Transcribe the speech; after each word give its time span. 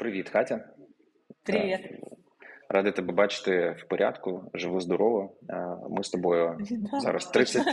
Привіт, 0.00 0.28
Катя. 0.28 0.64
Привіт. 1.42 1.80
Радий 2.68 2.92
тебе 2.92 3.12
бачити 3.12 3.76
в 3.78 3.88
порядку, 3.88 4.50
живу 4.54 4.80
здорово. 4.80 5.36
Ми 5.90 6.04
з 6.04 6.10
тобою 6.10 6.58
зараз 7.02 7.26
30, 7.26 7.66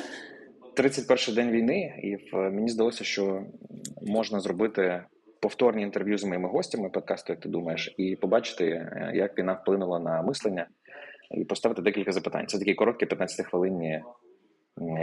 31 0.75 1.35
день 1.35 1.51
війни, 1.51 1.99
і 2.03 2.35
мені 2.35 2.69
здалося, 2.69 3.03
що 3.03 3.43
можна 4.01 4.39
зробити 4.39 5.03
повторні 5.41 5.83
інтерв'ю 5.83 6.17
з 6.17 6.23
моїми 6.23 6.49
гостями 6.49 6.89
подкасту, 6.89 7.33
як 7.33 7.39
ти 7.39 7.49
думаєш, 7.49 7.95
і 7.97 8.15
побачити, 8.15 8.91
як 9.13 9.39
війна 9.39 9.53
вплинула 9.53 9.99
на 9.99 10.21
мислення, 10.21 10.67
і 11.31 11.45
поставити 11.45 11.81
декілька 11.81 12.11
запитань. 12.11 12.47
Це 12.47 12.59
такі 12.59 12.73
короткі 12.73 13.05
15-хвилинні 13.05 14.01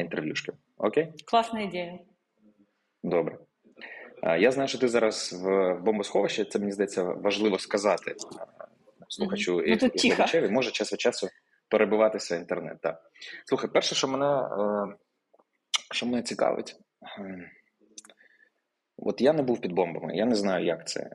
інтерв'юшки. 0.01 0.53
Окей? 0.79 1.13
Класна 1.27 1.61
ідея. 1.61 1.99
Добре. 3.03 3.39
Я 4.39 4.51
знаю, 4.51 4.69
що 4.69 4.79
ти 4.79 4.89
зараз 4.89 5.33
в 5.45 5.75
бомбосховищі, 5.75 6.45
це 6.45 6.59
мені 6.59 6.73
здається 6.73 7.03
важливо 7.03 7.59
сказати 7.59 8.15
слухачу 9.09 9.57
mm-hmm. 9.57 9.79
ну, 9.83 9.89
і 9.95 10.09
глядачеві. 10.09 10.49
Може 10.49 10.71
час 10.71 10.93
від 10.93 11.01
часу 11.01 11.29
перебиватися 11.71 12.37
інтернет. 12.37 12.77
Так. 12.83 13.01
Слухай, 13.47 13.71
перше, 13.73 13.95
що 13.95 14.09
мене 14.09 14.27
е, 14.27 14.97
що 15.93 16.07
мене 16.07 16.23
цікавить, 16.23 16.77
от 18.97 19.21
я 19.21 19.33
не 19.33 19.43
був 19.43 19.61
під 19.61 19.73
бомбами, 19.73 20.17
я 20.17 20.27
не 20.27 20.35
знаю, 20.35 20.67
як 20.67 20.89
це. 20.89 21.11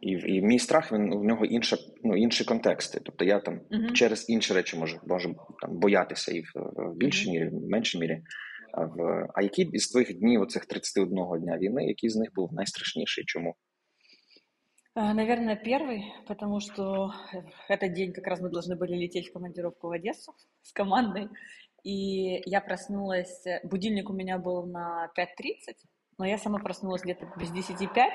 І 0.00 0.10
і 0.10 0.42
мій 0.42 0.58
страх 0.58 0.92
він 0.92 1.18
в 1.18 1.24
нього 1.24 1.44
інша, 1.44 1.76
ну, 2.04 2.16
інші 2.16 2.44
контексти. 2.44 3.00
Тобто 3.04 3.24
я 3.24 3.40
там 3.40 3.60
uh-huh. 3.70 3.92
через 3.92 4.30
інші 4.30 4.54
речі 4.54 4.76
можу 4.76 5.00
можу 5.06 5.34
там 5.60 5.78
боятися 5.78 6.32
і 6.32 6.40
в, 6.40 6.52
в 6.54 6.96
більшій 6.96 7.28
uh-huh. 7.28 7.32
мірі, 7.32 7.48
в 7.48 7.70
меншій 7.70 7.98
мірі. 7.98 8.22
А 8.73 8.85
в 8.85 9.29
а 9.33 9.41
які 9.41 9.61
із 9.61 9.87
твоїх 9.87 10.19
днів, 10.19 10.41
оцих 10.41 10.65
31 10.65 11.15
дня 11.39 11.57
війни, 11.57 11.85
який 11.85 12.09
з 12.09 12.15
них 12.15 12.29
був 12.35 12.53
найстрашніший? 12.53 13.23
Чому? 13.25 13.55
Наверное, 14.95 15.55
первый, 15.55 16.05
потому 16.27 16.59
что 16.59 17.13
этот 17.69 17.93
день 17.93 18.13
как 18.13 18.25
раз 18.25 18.41
мы 18.41 18.49
должны 18.49 18.75
были 18.75 18.95
лететь 18.95 19.29
в 19.29 19.33
командировку 19.33 19.89
в 19.89 19.91
Одессу 19.91 20.33
с 20.63 20.71
командой. 20.71 21.29
И 21.83 22.41
я 22.49 22.61
проснулась, 22.61 23.45
будильник 23.63 24.09
у 24.09 24.13
меня 24.13 24.39
был 24.39 24.65
на 24.65 25.11
5.30, 25.15 25.75
но 26.17 26.25
я 26.25 26.39
сама 26.39 26.57
проснулась 26.57 27.03
где-то 27.03 27.31
без 27.37 27.51
10.05, 27.51 28.09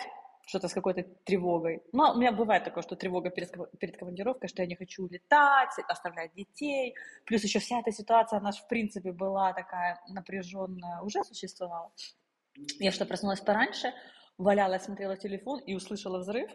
что-то 0.47 0.69
с 0.69 0.73
какой-то 0.73 1.03
тревогой. 1.25 1.83
Но 1.91 2.13
у 2.13 2.17
меня 2.17 2.31
бывает 2.31 2.63
такое, 2.63 2.81
что 2.81 2.95
тревога 2.95 3.29
перед, 3.29 3.51
перед 3.79 3.97
командировкой, 3.97 4.47
что 4.47 4.61
я 4.61 4.67
не 4.67 4.75
хочу 4.75 5.03
улетать, 5.03 5.69
оставлять 5.89 6.33
детей. 6.33 6.95
Плюс 7.25 7.43
еще 7.43 7.59
вся 7.59 7.79
эта 7.79 7.91
ситуация, 7.91 8.39
она 8.39 8.53
же, 8.53 8.61
в 8.61 8.67
принципе, 8.67 9.11
была 9.11 9.53
такая 9.53 10.01
напряженная, 10.07 11.01
уже 11.01 11.23
существовала. 11.25 11.91
Я 12.79 12.91
что, 12.91 13.05
проснулась 13.05 13.41
пораньше, 13.41 13.93
валялась, 14.37 14.83
смотрела 14.83 15.17
телефон 15.17 15.59
и 15.59 15.75
услышала 15.75 16.19
взрыв. 16.19 16.49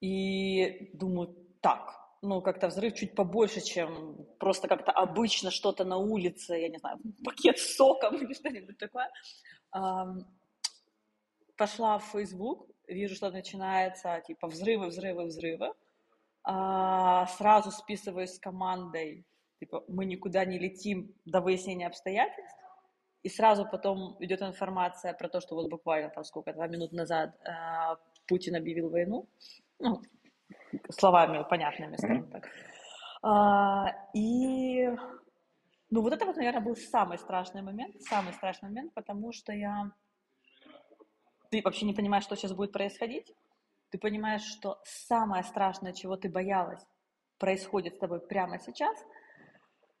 И 0.00 0.90
думаю, 0.92 1.34
так, 1.62 1.96
ну, 2.20 2.42
как-то 2.42 2.68
взрыв 2.68 2.94
чуть 2.94 3.14
побольше, 3.14 3.62
чем 3.62 4.26
просто 4.38 4.68
как-то 4.68 4.92
обычно 4.92 5.50
что-то 5.50 5.84
на 5.84 5.96
улице, 5.96 6.56
я 6.56 6.68
не 6.68 6.76
знаю, 6.76 6.98
пакет 7.24 7.58
с 7.58 7.74
соком 7.74 8.16
или 8.22 8.34
что-нибудь 8.34 8.76
такое. 8.76 9.10
Пошла 11.56 11.98
в 11.98 12.04
Facebook, 12.12 12.68
вижу, 12.88 13.14
что 13.14 13.30
начинается, 13.30 14.20
типа, 14.26 14.48
взрывы, 14.48 14.86
взрывы, 14.88 15.24
взрывы. 15.24 15.72
А, 16.42 17.26
сразу 17.26 17.70
списываюсь 17.70 18.34
с 18.34 18.38
командой, 18.38 19.24
типа, 19.60 19.84
мы 19.88 20.04
никуда 20.06 20.44
не 20.44 20.58
летим 20.58 21.14
до 21.24 21.40
выяснения 21.40 21.86
обстоятельств. 21.86 22.56
И 23.22 23.28
сразу 23.28 23.66
потом 23.66 24.16
идет 24.20 24.42
информация 24.42 25.12
про 25.12 25.28
то, 25.28 25.40
что 25.40 25.54
вот 25.54 25.68
буквально 25.68 26.08
там 26.08 26.24
сколько, 26.24 26.52
два 26.52 26.68
минут 26.68 26.92
назад 26.92 27.34
э, 27.44 27.96
Путин 28.26 28.54
объявил 28.56 28.90
войну. 28.90 29.28
Ну, 29.80 30.00
словами 30.90 31.44
понятными, 31.48 31.96
скажем 31.96 32.30
так. 32.30 32.48
А, 33.22 33.92
и 34.14 34.88
ну 35.90 36.02
вот 36.02 36.12
это 36.12 36.26
вот, 36.26 36.36
наверное, 36.36 36.60
был 36.60 36.76
самый 36.76 37.18
страшный 37.18 37.62
момент, 37.62 38.00
самый 38.02 38.32
страшный 38.34 38.68
момент, 38.68 38.92
потому 38.94 39.32
что 39.32 39.52
я 39.52 39.90
ты 41.50 41.62
вообще 41.62 41.86
не 41.86 41.94
понимаешь, 41.94 42.24
что 42.24 42.36
сейчас 42.36 42.52
будет 42.52 42.72
происходить. 42.72 43.32
Ты 43.90 43.98
понимаешь, 43.98 44.42
что 44.42 44.80
самое 44.84 45.42
страшное, 45.42 45.92
чего 45.92 46.16
ты 46.16 46.28
боялась, 46.28 46.84
происходит 47.38 47.94
с 47.94 47.98
тобой 47.98 48.20
прямо 48.20 48.58
сейчас. 48.58 48.96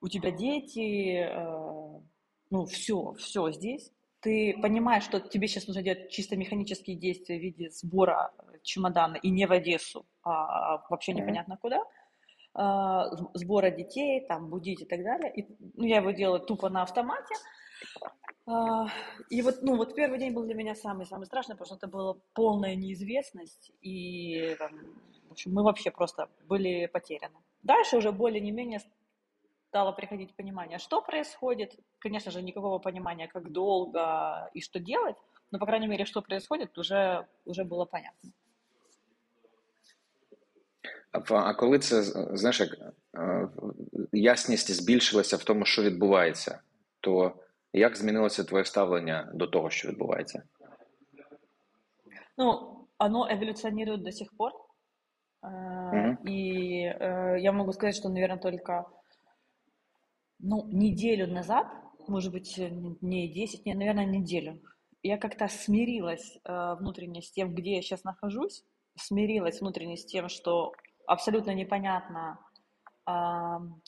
У 0.00 0.08
тебя 0.08 0.30
дети, 0.30 1.24
э, 1.24 2.00
ну 2.50 2.66
все, 2.66 3.14
все 3.14 3.50
здесь. 3.50 3.90
Ты 4.20 4.56
понимаешь, 4.60 5.04
что 5.04 5.20
тебе 5.20 5.48
сейчас 5.48 5.66
нужно 5.66 5.82
делать 5.82 6.10
чисто 6.10 6.36
механические 6.36 6.96
действия 6.96 7.38
в 7.38 7.42
виде 7.42 7.70
сбора 7.70 8.32
чемодана 8.62 9.16
и 9.16 9.30
не 9.30 9.46
в 9.46 9.52
Одессу, 9.52 10.06
а 10.22 10.84
вообще 10.90 11.12
непонятно 11.12 11.56
куда. 11.56 11.82
Э, 12.54 13.04
сбора 13.34 13.70
детей, 13.70 14.26
там, 14.26 14.50
будить 14.50 14.82
и 14.82 14.84
так 14.84 15.02
далее. 15.02 15.32
И, 15.34 15.46
ну, 15.74 15.84
я 15.84 15.98
его 15.98 16.10
делала 16.10 16.40
тупо 16.40 16.68
на 16.68 16.82
автомате. 16.82 17.34
А, 18.47 18.87
и 19.29 19.41
вот, 19.41 19.61
ну, 19.61 19.75
вот 19.77 19.95
первый 19.95 20.19
день 20.19 20.33
был 20.33 20.43
для 20.43 20.55
меня 20.55 20.75
самый-самый 20.75 21.25
страшный, 21.25 21.55
потому 21.55 21.65
что 21.65 21.75
это 21.75 21.87
была 21.87 22.15
полная 22.33 22.75
неизвестность, 22.75 23.71
и 23.81 24.55
там, 24.59 24.71
в 25.29 25.31
общем, 25.31 25.53
мы 25.53 25.63
вообще 25.63 25.91
просто 25.91 26.27
были 26.47 26.87
потеряны. 26.87 27.37
Дальше 27.63 27.97
уже 27.97 28.11
более 28.11 28.41
не 28.41 28.51
менее 28.51 28.81
стало 29.69 29.91
приходить 29.91 30.35
понимание, 30.35 30.77
что 30.77 31.01
происходит. 31.01 31.79
Конечно 31.99 32.31
же, 32.31 32.41
никакого 32.41 32.79
понимания, 32.79 33.27
как 33.27 33.51
долго 33.51 34.49
и 34.53 34.61
что 34.61 34.79
делать, 34.79 35.15
но, 35.51 35.59
по 35.59 35.65
крайней 35.65 35.87
мере, 35.87 36.05
что 36.05 36.21
происходит, 36.21 36.77
уже, 36.77 37.25
уже 37.45 37.63
было 37.63 37.85
понятно. 37.85 38.31
А 41.11 41.53
коли 41.53 41.79
це, 41.79 42.03
знаєш, 42.37 42.59
як 42.59 42.93
ясність 44.11 44.71
збільшилася 44.71 45.37
в 45.37 45.43
тому, 45.43 45.65
що 45.65 45.83
відбувається, 45.83 46.61
то 46.99 47.35
Як 47.77 47.97
змінилося 47.97 48.43
твоє 48.43 48.65
ставлення 48.65 49.31
до 49.33 49.47
того, 49.47 49.69
що 49.69 49.89
відбувається? 49.89 50.43
Ну, 52.37 52.79
оно 52.97 53.27
эволюционирует 53.29 54.03
до 54.03 54.11
сих 54.11 54.37
пор. 54.37 54.51
Mm-hmm. 55.43 56.25
И 56.25 56.85
э, 56.85 57.39
я 57.39 57.51
могу 57.51 57.73
сказать, 57.73 57.95
что, 57.95 58.09
наверное, 58.09 58.37
только 58.37 58.85
ну, 60.39 60.65
неделю 60.67 61.27
назад, 61.27 61.67
может 62.07 62.33
быть, 62.33 62.57
не 63.01 63.27
10, 63.27 63.65
не, 63.65 63.75
наверное, 63.75 64.05
неделю, 64.05 64.61
я 65.01 65.17
как-то 65.17 65.47
смирилась 65.49 66.39
э, 66.45 66.75
внутренне 66.79 67.21
с 67.21 67.31
тем, 67.31 67.53
где 67.53 67.75
я 67.75 67.81
сейчас 67.81 68.03
нахожусь, 68.05 68.63
смирилась 68.95 69.59
внутренне 69.59 69.97
с 69.97 70.05
тем, 70.05 70.29
что 70.29 70.71
абсолютно 71.07 71.51
непонятно, 71.51 72.39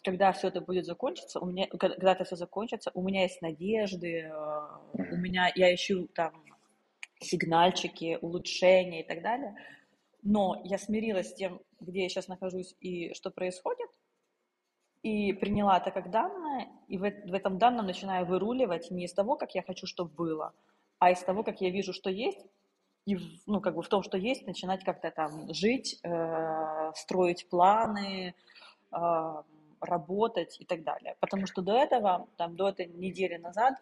когда 0.02 0.32
все 0.32 0.48
это 0.48 0.62
будет 0.62 0.86
закончиться, 0.86 1.40
у 1.40 1.46
меня, 1.46 1.66
когда 1.66 2.12
это 2.12 2.24
все 2.24 2.36
закончится, 2.36 2.90
у 2.94 3.02
меня 3.02 3.22
есть 3.22 3.42
надежды, 3.42 4.22
э, 4.22 4.32
у 4.94 5.16
меня, 5.16 5.52
я 5.54 5.74
ищу 5.74 6.08
там 6.14 6.32
сигнальчики, 7.20 8.18
улучшения 8.22 9.02
и 9.02 9.06
так 9.06 9.20
далее, 9.22 9.54
но 10.22 10.62
я 10.64 10.78
смирилась 10.78 11.30
с 11.30 11.34
тем, 11.34 11.60
где 11.80 12.04
я 12.04 12.08
сейчас 12.08 12.28
нахожусь 12.28 12.74
и 12.80 13.12
что 13.12 13.30
происходит, 13.30 13.90
и 15.02 15.34
приняла 15.34 15.76
это 15.76 15.90
как 15.90 16.10
данное, 16.10 16.68
и 16.88 16.96
в, 16.96 17.02
в 17.02 17.34
этом 17.34 17.58
данном 17.58 17.86
начинаю 17.86 18.24
выруливать 18.24 18.90
не 18.90 19.04
из 19.04 19.12
того, 19.12 19.36
как 19.36 19.54
я 19.54 19.62
хочу, 19.62 19.86
чтобы 19.86 20.14
было, 20.14 20.54
а 20.98 21.10
из 21.10 21.20
того, 21.20 21.42
как 21.42 21.60
я 21.60 21.68
вижу, 21.68 21.92
что 21.92 22.08
есть, 22.08 22.40
и 23.04 23.18
ну, 23.46 23.60
как 23.60 23.74
бы 23.74 23.82
в 23.82 23.88
том, 23.88 24.02
что 24.02 24.16
есть, 24.16 24.46
начинать 24.46 24.82
как-то 24.82 25.10
там 25.10 25.52
жить, 25.52 25.98
э, 26.02 26.92
строить 26.94 27.48
планы, 27.50 28.28
э, 28.28 28.59
работать 29.81 30.57
и 30.61 30.65
так 30.65 30.83
далее. 30.83 31.15
Потому 31.19 31.47
что 31.47 31.61
до 31.61 31.73
этого, 31.73 32.27
там, 32.37 32.55
до 32.55 32.69
этой 32.69 32.87
недели 32.87 33.37
назад, 33.37 33.73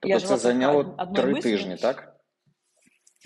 тобто 0.00 0.08
я 0.08 0.20
це 0.20 0.36
зайняло 0.36 0.84
три 1.14 1.32
мыслью. 1.32 1.42
тижні, 1.42 1.76
так? 1.76 2.16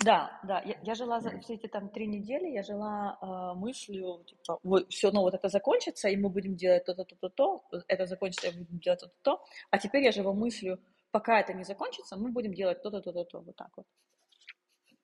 Да, 0.03 0.39
да. 0.43 0.63
Я, 0.65 0.75
я 0.83 0.95
жила 0.95 1.19
за 1.19 1.29
все 1.29 1.53
эти 1.53 1.67
там 1.67 1.89
три 1.89 2.07
недели, 2.07 2.47
я 2.47 2.63
жила 2.63 3.17
э, 3.21 3.59
мыслью, 3.59 4.23
типа, 4.25 4.59
вот, 4.63 4.89
все, 4.89 5.11
ну 5.11 5.21
вот 5.21 5.33
это 5.33 5.49
закончится, 5.49 6.09
и 6.09 6.17
мы 6.17 6.29
будем 6.29 6.55
делать 6.55 6.85
то-то, 6.85 7.03
то-то, 7.03 7.29
то, 7.29 7.63
это 7.87 8.05
закончится, 8.05 8.47
и 8.47 8.51
мы 8.51 8.63
будем 8.63 8.79
делать 8.79 8.99
то-то, 8.99 9.13
то. 9.21 9.43
А 9.69 9.77
теперь 9.77 10.03
я 10.03 10.11
живу 10.11 10.33
мыслью, 10.33 10.79
пока 11.11 11.39
это 11.39 11.53
не 11.53 11.63
закончится, 11.63 12.17
мы 12.17 12.31
будем 12.31 12.53
делать 12.53 12.81
то-то, 12.81 13.01
то-то, 13.01 13.23
то, 13.25 13.41
вот 13.41 13.55
так 13.55 13.69
вот. 13.77 13.85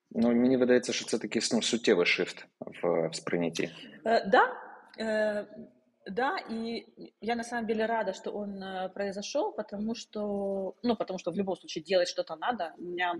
Ну, 0.09 0.33
мені 0.33 0.57
видається, 0.57 0.93
що 0.93 1.05
це 1.05 1.17
такий 1.17 1.41
ну, 1.53 1.61
суттєвий 1.61 2.05
шифт 2.05 2.47
в, 2.59 3.07
в 3.07 3.15
сприйнятті. 3.15 3.69
Э, 4.05 4.29
да, 4.29 4.60
э, 4.98 5.46
да, 6.06 6.38
и 6.48 6.86
я 7.20 7.36
на 7.36 7.44
самом 7.44 7.66
деле 7.66 7.86
рада, 7.86 8.12
что 8.12 8.30
он 8.30 8.62
э, 8.62 8.88
произошел, 8.88 9.52
потому 9.52 9.94
что, 9.94 10.74
ну, 10.82 10.96
потому 10.96 11.18
что 11.18 11.30
в 11.30 11.36
любом 11.36 11.56
случае 11.56 11.84
делать 11.84 12.08
что-то 12.08 12.36
надо. 12.36 12.72
У 12.78 12.82
меня 12.82 13.14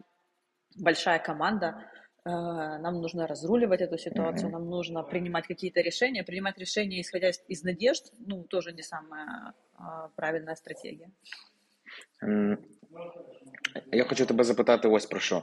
большая 0.77 1.19
команда, 1.19 1.85
э, 2.25 2.31
нам 2.31 3.01
нужно 3.01 3.27
разруливать 3.27 3.81
эту 3.81 3.99
ситуацию, 3.99 4.49
mm-hmm. 4.49 4.53
нам 4.53 4.69
нужно 4.69 5.03
принимать 5.03 5.47
какие-то 5.47 5.81
решения. 5.81 6.25
Принимать 6.25 6.59
решения, 6.59 7.01
исходя 7.01 7.29
из, 7.29 7.41
из 7.49 7.63
надежд, 7.63 8.13
ну, 8.19 8.45
тоже 8.45 8.73
не 8.73 8.83
самая 8.83 9.55
а, 9.75 10.09
правильная 10.17 10.57
стратегія. 10.57 11.11
Я 13.93 14.05
хочу 14.05 14.27
тебе 14.27 14.45
запитати 14.45 14.89
ось 14.89 15.07
про 15.07 15.21
що. 15.21 15.43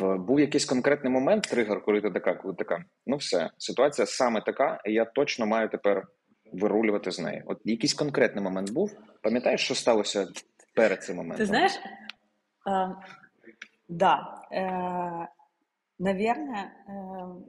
був 0.00 0.40
якийсь 0.40 0.64
конкретний 0.64 1.12
момент, 1.12 1.44
тригер, 1.44 1.84
коли 1.84 2.00
ти 2.00 2.10
така, 2.10 2.34
коли 2.34 2.54
така, 2.54 2.84
ну 3.06 3.16
все, 3.16 3.50
ситуація 3.58 4.06
саме 4.06 4.40
така, 4.40 4.80
і 4.86 4.92
я 4.92 5.04
точно 5.04 5.46
маю 5.46 5.68
тепер 5.68 6.06
вирулювати 6.52 7.10
з 7.10 7.18
нею. 7.20 7.42
От 7.46 7.60
якийсь 7.64 7.94
конкретний 7.94 8.44
момент 8.44 8.70
був. 8.72 8.96
Пам'ятаєш, 9.22 9.60
що 9.64 9.74
сталося 9.74 10.26
перед 10.74 11.02
цим 11.04 11.16
моментом? 11.16 11.46
Ты 11.46 11.48
знаешь, 11.48 11.72
э, 12.66 12.94
да, 13.88 14.42
э, 14.52 15.26
наверное, 15.98 16.72
э, 16.88 17.40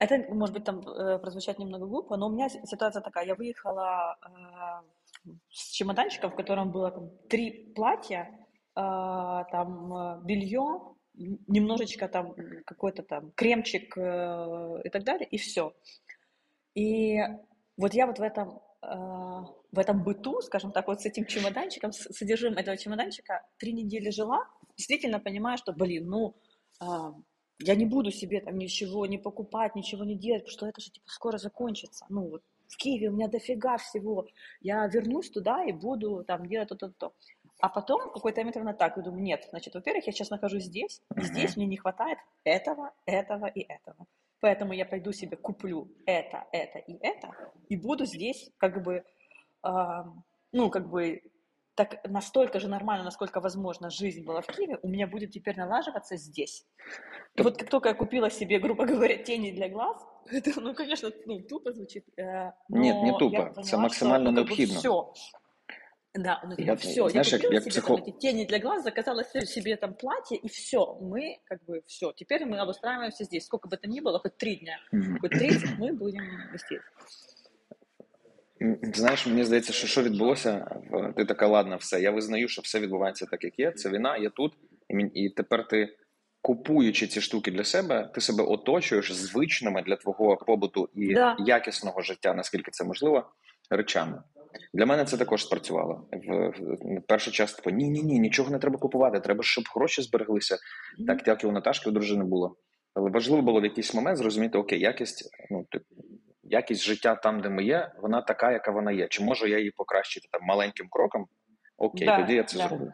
это 0.00 0.34
может 0.34 0.56
быть 0.56 0.64
там 0.64 0.80
э, 0.80 1.18
прозвучать 1.18 1.58
немного 1.58 1.86
глупо, 1.86 2.16
но 2.16 2.26
у 2.26 2.30
меня 2.30 2.48
си- 2.48 2.60
ситуация 2.64 3.02
такая. 3.02 3.26
Я 3.26 3.34
выехала 3.34 4.16
э, 4.22 5.30
с 5.50 5.70
чемоданчиком, 5.72 6.30
в 6.30 6.36
котором 6.36 6.70
было 6.72 6.90
там 6.90 7.10
три 7.28 7.72
платья, 7.76 8.28
э, 8.76 9.44
там 9.52 9.92
э, 9.94 10.20
белье, 10.24 10.60
н- 10.60 10.80
немножечко 11.17 12.07
там 12.07 12.35
какой-то 12.65 13.03
там 13.03 13.31
кремчик 13.31 13.97
э, 13.97 14.81
и 14.83 14.89
так 14.89 15.03
далее, 15.03 15.27
и 15.27 15.37
все. 15.37 15.73
И 16.75 17.17
вот 17.75 17.93
я 17.93 18.07
вот 18.07 18.19
в 18.19 18.21
этом, 18.21 18.61
э, 18.81 18.87
в 19.71 19.79
этом 19.79 20.03
быту, 20.03 20.41
скажем 20.41 20.71
так, 20.71 20.87
вот 20.87 21.01
с 21.01 21.05
этим 21.05 21.25
чемоданчиком, 21.25 21.91
с 21.91 22.13
содержимым 22.13 22.57
этого 22.57 22.77
чемоданчика 22.77 23.45
три 23.57 23.73
недели 23.73 24.09
жила, 24.11 24.47
действительно 24.75 25.19
понимая, 25.19 25.57
что, 25.57 25.73
блин, 25.73 26.07
ну, 26.07 26.35
а, 26.79 27.13
я 27.59 27.75
не 27.75 27.85
буду 27.85 28.11
себе 28.11 28.41
там 28.41 28.57
ничего 28.57 29.05
не 29.05 29.17
покупать, 29.17 29.75
ничего 29.75 30.03
не 30.03 30.15
делать, 30.15 30.43
потому 30.43 30.57
что 30.57 30.67
это 30.67 30.81
же 30.81 30.91
типа 30.91 31.09
скоро 31.09 31.37
закончится. 31.37 32.05
Ну, 32.09 32.29
вот 32.29 32.43
в 32.67 32.77
Киеве 32.77 33.09
у 33.09 33.13
меня 33.13 33.27
дофига 33.27 33.77
всего. 33.77 34.27
Я 34.61 34.85
вернусь 34.87 35.29
туда 35.29 35.63
и 35.65 35.71
буду 35.71 36.23
там 36.25 36.45
делать 36.45 36.69
то-то, 36.69 36.89
то. 36.89 37.13
А 37.59 37.69
потом 37.69 38.09
в 38.09 38.13
какой-то 38.13 38.41
момент 38.41 38.55
именно 38.55 38.73
так, 38.73 38.97
я 38.97 39.03
думаю, 39.03 39.23
нет, 39.23 39.47
значит, 39.49 39.73
во-первых, 39.73 40.05
я 40.05 40.13
сейчас 40.13 40.29
нахожусь 40.29 40.65
здесь, 40.65 41.01
и 41.15 41.21
здесь 41.21 41.57
мне 41.57 41.65
не 41.65 41.77
хватает 41.77 42.19
этого, 42.43 42.93
этого 43.05 43.47
и 43.47 43.61
этого. 43.61 44.05
Поэтому 44.39 44.73
я 44.73 44.85
пойду 44.85 45.11
себе 45.11 45.37
куплю 45.37 45.87
это, 46.05 46.45
это 46.51 46.77
и 46.77 46.97
это, 47.01 47.31
и 47.69 47.75
буду 47.75 48.05
здесь 48.05 48.51
как 48.57 48.83
бы, 48.83 49.03
а, 49.63 50.05
ну, 50.51 50.69
как 50.69 50.87
бы, 50.89 51.23
так 51.73 52.07
настолько 52.07 52.59
же 52.59 52.67
нормально, 52.67 53.03
насколько 53.03 53.39
возможно, 53.39 53.89
жизнь 53.89 54.23
была 54.23 54.41
в 54.41 54.47
Киеве, 54.47 54.77
у 54.83 54.87
меня 54.87 55.07
будет 55.07 55.31
теперь 55.31 55.57
налаживаться 55.57 56.15
здесь. 56.15 56.65
И 57.35 57.41
вот 57.41 57.57
как 57.57 57.69
только 57.69 57.89
я 57.89 57.95
купила 57.95 58.29
себе, 58.29 58.59
грубо 58.59 58.85
говоря, 58.85 59.17
тени 59.17 59.51
для 59.51 59.69
глаз, 59.69 59.97
это, 60.31 60.61
ну, 60.61 60.75
конечно, 60.75 61.09
ну, 61.25 61.41
тупо 61.41 61.71
звучит, 61.71 62.03
э, 62.17 62.51
Ні, 62.69 62.93
не 62.93 63.11
тупо. 63.11 63.29
поняла, 63.29 63.63
Це 63.63 63.77
максимально 63.77 64.31
что, 64.31 64.41
ну, 64.41 64.47
как 64.47 64.57
бы 64.57 64.65
все. 64.65 65.13
Да, 66.16 66.42
ну, 66.44 66.54
Я- 66.58 66.74
все, 66.74 67.00
я, 67.00 67.08
знаешь, 67.08 67.32
як- 67.32 67.40
купила 67.42 67.54
як 67.54 67.62
себе 67.62 67.70
психо- 67.86 67.96
там 67.96 68.04
эти 68.06 68.20
тени 68.20 68.44
для 68.46 68.58
глаз, 68.58 68.82
заказала 68.84 69.24
се- 69.24 69.46
себе 69.46 69.76
там 69.76 69.94
платье, 69.94 70.36
и 70.44 70.46
все, 70.48 70.78
мы 70.78 71.20
как 71.44 71.60
бы 71.68 71.80
все, 71.86 72.12
теперь 72.16 72.44
мы 72.46 72.58
обустраиваемся 72.62 73.24
здесь, 73.24 73.44
сколько 73.44 73.68
бы 73.68 73.72
это 73.76 73.88
ни 73.88 74.00
было, 74.00 74.18
хоть 74.22 74.36
три 74.36 74.56
дня, 74.56 74.78
Мгм. 74.92 75.18
хоть 75.20 75.30
30, 75.30 75.70
мы 75.78 75.92
будем 75.92 76.22
здесь. 76.54 76.80
М, 78.62 78.78
Знаєш, 78.94 79.26
мені 79.26 79.44
здається, 79.44 79.72
що 79.72 79.86
що 79.86 80.02
відбулося, 80.02 80.80
В- 80.90 81.12
ти 81.16 81.24
така, 81.24 81.46
ладно, 81.46 81.76
все. 81.76 82.00
Я 82.00 82.10
визнаю, 82.10 82.48
що 82.48 82.62
все 82.62 82.80
відбувається 82.80 83.26
так, 83.26 83.44
як 83.44 83.58
є. 83.58 83.70
Це 83.72 83.90
війна, 83.90 84.16
я 84.16 84.30
тут, 84.30 84.52
і, 84.88 84.94
мені- 84.94 85.10
і 85.14 85.30
тепер 85.30 85.68
ти, 85.68 85.96
купуючи 86.42 87.06
ці 87.06 87.20
штуки 87.20 87.50
для 87.50 87.64
себе, 87.64 88.10
ти 88.14 88.20
себе 88.20 88.44
оточуєш 88.44 89.12
звичними 89.12 89.82
для 89.82 89.96
твого 89.96 90.36
побуту 90.36 90.88
і 90.94 91.14
Да. 91.14 91.36
якісного 91.46 92.02
життя, 92.02 92.34
наскільки 92.34 92.70
це 92.70 92.84
можливо, 92.84 93.30
речами. 93.70 94.22
Для 94.73 94.85
мене 94.85 95.05
це 95.05 95.17
також 95.17 95.43
спрацювало. 95.43 96.07
В, 96.11 96.49
в 96.49 97.01
перший 97.07 97.33
час 97.33 97.53
типу, 97.53 97.69
ні, 97.69 97.89
ні, 97.89 98.03
ні, 98.03 98.19
нічого 98.19 98.51
не 98.51 98.59
треба 98.59 98.77
купувати. 98.77 99.19
Треба, 99.19 99.43
щоб 99.43 99.63
гроші 99.75 100.01
збереглися. 100.01 100.57
Так, 101.07 101.27
як 101.27 101.43
і 101.43 101.47
у 101.47 101.51
Наташки 101.51 101.89
у 101.89 101.93
дружини 101.93 102.23
було. 102.25 102.55
Але 102.93 103.11
важливо 103.11 103.41
було 103.41 103.61
в 103.61 103.63
якийсь 103.63 103.93
момент 103.93 104.17
зрозуміти, 104.17 104.57
окей, 104.57 104.79
якість, 104.79 105.29
ну, 105.51 105.65
ти- 105.71 105.81
якість 106.43 106.81
життя 106.81 107.15
там, 107.15 107.41
де 107.41 107.49
ми 107.49 107.63
є, 107.63 107.91
вона 108.01 108.21
така, 108.21 108.51
яка 108.51 108.71
вона 108.71 108.91
є. 108.91 109.07
Чи 109.07 109.23
можу 109.23 109.47
я 109.47 109.57
її 109.57 109.71
покращити 109.71 110.27
там 110.31 110.41
маленьким 110.43 110.87
кроком? 110.89 111.25
Окей, 111.77 112.07
Да, 112.07 112.17
тоді 112.21 112.33
я 112.33 112.43
це 112.43 112.57
да. 112.57 112.67
зроблю. 112.67 112.91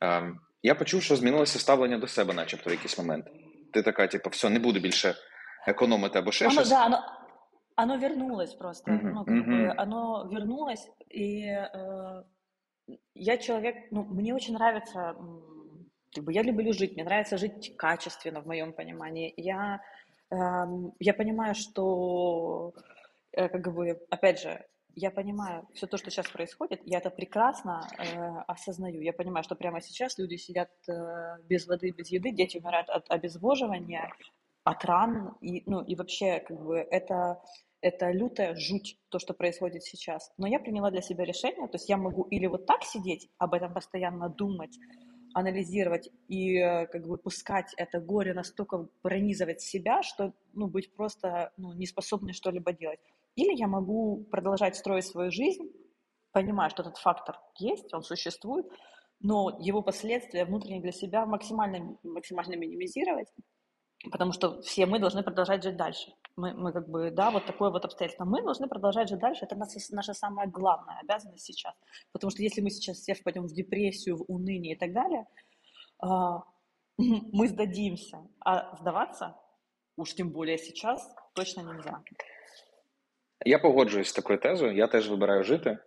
Ем, 0.00 0.38
я 0.62 0.74
почув, 0.74 1.02
що 1.02 1.16
змінилося 1.16 1.58
ставлення 1.58 1.98
до 1.98 2.06
себе, 2.06 2.34
начебто, 2.34 2.70
в 2.70 2.72
якийсь 2.72 2.98
момент. 2.98 3.26
Ти 3.72 3.82
така, 3.82 4.06
типу, 4.06 4.30
все, 4.30 4.50
не 4.50 4.58
буду 4.58 4.80
більше 4.80 5.14
економити 5.66 6.18
або 6.18 6.32
ще 6.32 6.44
Оно, 6.44 6.52
щось. 6.54 6.68
да, 6.68 6.88
оно, 7.78 7.96
вернулось 7.96 8.54
просто. 8.54 8.90
Мгм, 8.90 9.14
Ну, 9.14 9.24
как 9.24 9.46
бы 9.46 9.72
оно 9.76 10.28
вернулось, 10.28 10.90
и 11.10 11.44
э, 11.46 12.22
я 13.14 13.36
человек, 13.38 13.76
ну, 13.92 14.02
мне 14.02 14.34
очень 14.34 14.54
нравится, 14.54 15.14
как 16.12 16.24
бы 16.24 16.32
я 16.32 16.42
люблю 16.42 16.72
жить, 16.72 16.94
мне 16.94 17.04
нравится 17.04 17.38
жить 17.38 17.76
качественно 17.76 18.40
в 18.40 18.46
моем 18.46 18.72
понимании. 18.72 19.32
Я, 19.36 19.80
эм, 20.30 20.92
я 20.98 21.14
понимаю, 21.14 21.54
что, 21.54 22.72
э, 23.32 23.48
как 23.48 23.72
бы, 23.72 24.00
опять 24.10 24.40
же, 24.40 24.64
я 24.96 25.12
понимаю 25.12 25.68
все 25.74 25.86
то, 25.86 25.98
что 25.98 26.10
сейчас 26.10 26.28
происходит, 26.28 26.80
я 26.84 26.98
это 26.98 27.10
прекрасно 27.10 27.86
э, 27.98 28.42
осознаю. 28.48 29.00
Я 29.02 29.12
понимаю, 29.12 29.44
что 29.44 29.54
прямо 29.54 29.80
сейчас 29.80 30.18
люди 30.18 30.34
сидят 30.34 30.70
э, 30.88 30.92
без 31.48 31.68
воды, 31.68 31.90
без 31.92 32.10
еды, 32.10 32.32
дети 32.32 32.58
умирают 32.58 32.88
от 32.90 33.08
обезвоживания, 33.08 34.10
от 34.64 34.84
ран, 34.84 35.36
и, 35.40 35.62
ну, 35.70 35.82
и 35.82 35.94
вообще, 35.94 36.40
как 36.40 36.60
бы, 36.60 36.78
это, 36.78 37.40
это 37.80 38.10
лютая 38.10 38.54
жуть, 38.56 38.98
то, 39.08 39.18
что 39.18 39.34
происходит 39.34 39.82
сейчас. 39.84 40.32
Но 40.36 40.46
я 40.46 40.58
приняла 40.58 40.90
для 40.90 41.02
себя 41.02 41.24
решение, 41.24 41.68
то 41.68 41.76
есть 41.76 41.88
я 41.88 41.96
могу 41.96 42.22
или 42.24 42.46
вот 42.46 42.66
так 42.66 42.82
сидеть, 42.82 43.28
об 43.38 43.54
этом 43.54 43.72
постоянно 43.72 44.28
думать, 44.28 44.76
анализировать 45.34 46.10
и 46.28 46.56
э, 46.56 46.86
как 46.86 47.06
бы 47.06 47.18
пускать 47.18 47.72
это 47.76 48.00
горе 48.00 48.34
настолько 48.34 48.88
пронизывать 49.02 49.60
себя, 49.60 50.02
что 50.02 50.32
ну, 50.54 50.66
быть 50.66 50.94
просто 50.94 51.52
ну, 51.56 51.72
не 51.72 51.86
способной 51.86 52.32
что-либо 52.32 52.72
делать. 52.72 53.00
Или 53.36 53.54
я 53.56 53.68
могу 53.68 54.24
продолжать 54.30 54.76
строить 54.76 55.06
свою 55.06 55.30
жизнь, 55.30 55.70
понимая, 56.32 56.70
что 56.70 56.82
этот 56.82 56.96
фактор 56.96 57.38
есть, 57.58 57.92
он 57.94 58.02
существует, 58.02 58.66
но 59.20 59.56
его 59.60 59.82
последствия 59.82 60.44
внутренне 60.44 60.80
для 60.80 60.92
себя 60.92 61.26
максимально, 61.26 61.98
максимально 62.02 62.56
минимизировать, 62.56 63.28
потому 64.11 64.33
что 64.33 64.61
все 64.61 64.85
мы 64.85 64.99
должны 64.99 65.23
продолжать 65.23 65.63
жить 65.63 65.77
дальше. 65.77 66.13
Мы, 66.35 66.53
мы 66.53 66.73
как 66.73 66.89
бы, 66.89 67.11
да, 67.11 67.31
вот 67.31 67.45
такое 67.45 67.69
вот 67.69 67.85
обстоятельство. 67.85 68.25
Мы 68.25 68.41
должны 68.41 68.67
продолжать 68.67 69.09
жить 69.09 69.19
дальше. 69.19 69.45
Это 69.45 69.55
наша, 69.55 69.79
наша 69.91 70.13
самая 70.13 70.47
главная 70.47 70.99
обязанность 70.99 71.45
сейчас. 71.45 71.73
Потому 72.11 72.31
что 72.31 72.41
если 72.41 72.61
мы 72.61 72.69
сейчас 72.69 72.97
все 72.97 73.13
впадем 73.13 73.47
в 73.47 73.53
депрессию, 73.53 74.17
в 74.17 74.25
уныние 74.27 74.73
и 74.73 74.77
так 74.77 74.93
далее, 74.93 75.25
а, 75.99 76.43
мы 76.97 77.47
сдадимся. 77.47 78.17
А 78.43 78.75
сдаваться, 78.77 79.35
уж 79.95 80.13
тем 80.13 80.31
более 80.31 80.57
сейчас, 80.57 81.15
точно 81.33 81.61
нельзя. 81.61 82.01
Я 83.45 83.59
погоджуюсь 83.59 84.09
з 84.09 84.13
такою 84.13 84.39
тезою. 84.39 84.75
Я 84.75 84.87
теж 84.87 85.09
вибираю 85.09 85.43
жити, 85.43 85.77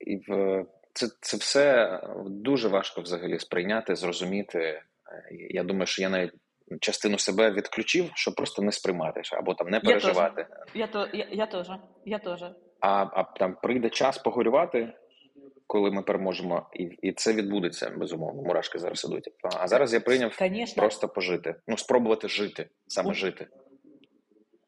і 0.00 0.16
в 0.16 0.66
це, 0.92 1.08
це 1.20 1.36
все 1.36 2.00
дуже 2.26 2.68
важко 2.68 3.00
взагалі 3.00 3.38
сприйняти, 3.38 3.96
зрозуміти. 3.96 4.58
Е, 4.58 4.82
Я 5.30 5.64
думаю, 5.64 5.86
що 5.86 6.02
я 6.02 6.08
навіть 6.08 6.32
частину 6.81 7.17
себе 7.17 7.51
відключив, 7.51 8.11
щоб 8.13 8.35
просто 8.35 8.61
не 8.61 8.71
сприймати 8.71 9.21
або 9.31 9.53
там 9.53 9.69
не 9.69 9.79
переживати. 9.79 10.47
Я, 10.73 10.87
то, 10.87 11.07
я, 11.13 11.27
я 11.31 11.45
теж. 11.45 11.67
я 12.05 12.19
теж. 12.19 12.43
А, 12.79 13.03
а 13.03 13.23
там 13.23 13.57
прийде 13.63 13.89
час 13.89 14.17
погорювати, 14.17 14.93
коли 15.67 15.91
ми 15.91 16.01
переможемо, 16.01 16.69
і, 16.73 16.83
і 16.83 17.11
це 17.13 17.33
відбудеться 17.33 17.89
безумовно. 17.97 18.41
Мурашки 18.41 18.79
зараз 18.79 19.05
ідуть. 19.05 19.29
А, 19.43 19.63
а 19.63 19.67
зараз 19.67 19.93
я 19.93 19.99
прийняв 19.99 20.37
Конечно. 20.37 20.81
просто 20.81 21.07
пожити. 21.07 21.55
Ну, 21.67 21.77
спробувати 21.77 22.27
жити, 22.27 22.69
саме 22.87 23.09
У- 23.09 23.13
жити. 23.13 23.47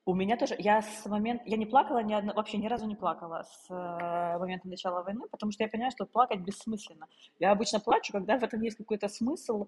У 0.10 0.16
меня 0.16 0.38
тоже, 0.38 0.56
я 0.58 0.82
с 0.82 1.06
момента, 1.06 1.44
я 1.46 1.56
не 1.56 1.68
плакала 1.68 2.02
ни 2.02 2.16
одно, 2.16 2.34
вообще 2.34 2.58
ни 2.58 2.68
разу 2.68 2.88
не 2.88 2.96
плакала 2.96 3.44
с 3.44 3.70
э, 3.70 4.40
момента 4.40 4.68
начала 4.68 5.04
войны, 5.04 5.28
потому 5.30 5.52
что 5.52 5.64
я 5.64 5.70
понимаю, 5.70 5.92
что 5.92 6.08
плакать 6.08 6.40
бессмысленно. 6.40 7.06
Я 7.38 7.52
обычно 7.52 7.80
плачу, 7.80 8.12
когда 8.12 8.40
в 8.40 8.44
этом 8.44 8.60
есть 8.64 8.78
какой-то 8.78 9.08
смысл 9.08 9.68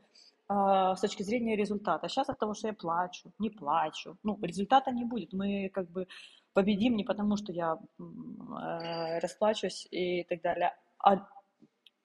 э, 0.50 0.54
с 0.98 1.00
точки 1.00 1.22
зрения 1.22 1.56
результата. 1.56 2.10
Сейчас 2.10 2.28
от 2.30 2.40
того, 2.40 2.56
что 2.56 2.70
я 2.70 2.74
плачу, 2.74 3.32
не 3.38 3.52
плачу, 3.52 4.18
ну, 4.24 4.40
результата 4.42 4.90
не 4.90 5.06
будет. 5.06 5.32
Мы 5.32 5.70
как 5.70 5.88
бы 5.92 6.08
победим 6.54 6.96
не 6.96 7.04
потому, 7.04 7.38
что 7.38 7.52
я 7.52 7.78
э, 8.00 9.20
расплачусь 9.20 9.88
и 9.92 10.24
так 10.24 10.42
далее, 10.42 10.76
а 10.98 11.18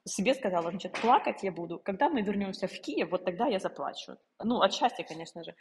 себе 0.06 0.34
сказала, 0.34 0.70
значит, 0.70 0.92
плакать 1.02 1.42
я 1.42 1.52
буду, 1.52 1.78
когда 1.78 2.08
мы 2.08 2.22
вернемся 2.22 2.66
в 2.66 2.80
Киев, 2.80 3.10
вот 3.10 3.24
тогда 3.24 3.46
я 3.46 3.58
заплачу. 3.58 4.16
Ну, 4.44 4.60
от 4.60 4.72
счастья, 4.72 5.04
конечно 5.04 5.42
же. 5.44 5.54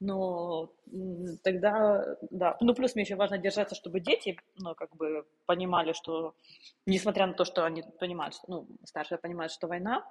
Но 0.00 0.68
тогда, 1.42 2.04
да. 2.30 2.56
Ну, 2.60 2.74
плюс 2.74 2.94
мне 2.94 3.04
еще 3.04 3.16
важно 3.16 3.38
держаться, 3.38 3.74
чтобы 3.74 4.00
дети, 4.00 4.36
ну, 4.56 4.74
как 4.74 4.94
бы 4.96 5.24
понимали, 5.46 5.92
что, 5.92 6.34
несмотря 6.86 7.26
на 7.26 7.34
то, 7.34 7.44
что 7.44 7.64
они 7.64 7.82
понимают, 8.00 8.34
что, 8.34 8.44
ну, 8.48 8.66
старшие 8.84 9.18
понимают, 9.18 9.52
что 9.52 9.68
война, 9.68 10.04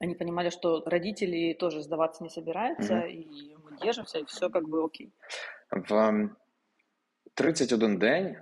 они 0.00 0.14
понимали, 0.14 0.50
что 0.50 0.82
родители 0.84 1.54
тоже 1.54 1.82
сдаваться 1.82 2.24
не 2.24 2.30
собираются, 2.30 2.94
Мгм. 2.94 3.06
и 3.06 3.56
мы 3.56 3.78
держимся, 3.78 4.18
и 4.18 4.24
все 4.24 4.50
как 4.50 4.68
бы 4.68 4.84
окей. 4.84 5.12
В 5.70 5.92
ем, 5.92 6.36
31 7.34 7.98
день 7.98 8.36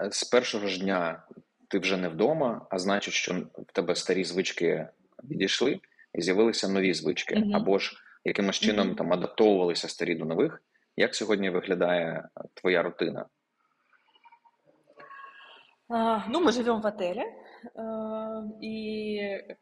е, 0.00 0.10
з 0.10 0.24
першого 0.24 0.66
ж 0.66 0.78
дня 0.78 1.26
ти 1.67 1.79
вже 1.79 1.97
не 1.97 2.09
вдома, 2.09 2.67
а 2.69 2.79
значить, 2.79 3.13
що 3.13 3.33
в 3.57 3.73
тебе 3.73 3.95
старі 3.95 4.23
звички 4.23 4.87
відійшли 5.23 5.79
і 6.13 6.21
з'явилися 6.21 6.67
нові 6.67 6.93
звички. 6.93 7.35
Мгм. 7.35 7.55
Або 7.55 7.79
ж 7.79 7.97
якимось 8.25 8.59
чином 8.59 8.95
там 8.95 9.13
адаптовувалися 9.13 9.87
старі 9.87 10.15
до 10.15 10.25
нових. 10.25 10.61
Як 10.97 11.15
сьогодні 11.15 11.49
виглядає 11.49 12.27
твоя 12.53 12.83
рутина? 12.83 13.25
А, 15.89 16.27
ну, 16.27 16.39
мы 16.39 16.51
живем 16.51 16.81
в 16.81 16.87
отеле, 16.87 17.23
э, 17.75 18.43
и, 18.61 19.55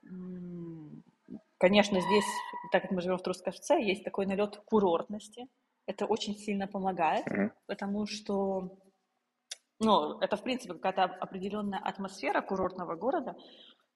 конечно, 1.58 2.00
здесь, 2.00 2.26
так 2.72 2.84
как 2.84 2.92
мы 2.92 3.02
живем 3.02 3.18
в 3.18 3.24
Трускавце, 3.24 3.74
есть 3.74 4.04
такой 4.04 4.26
налет 4.26 4.56
курортности. 4.66 5.48
Это 5.88 6.06
очень 6.06 6.36
сильно 6.36 6.68
помогает, 6.68 7.28
mm-hmm. 7.28 7.50
потому 7.66 8.06
что, 8.06 8.78
ну, 9.79 10.19
это, 10.21 10.37
в 10.37 10.43
принципе, 10.43 10.75
какая-то 10.75 11.05
определенная 11.05 11.79
атмосфера 11.79 12.41
курортного 12.41 12.97
города, 12.97 13.37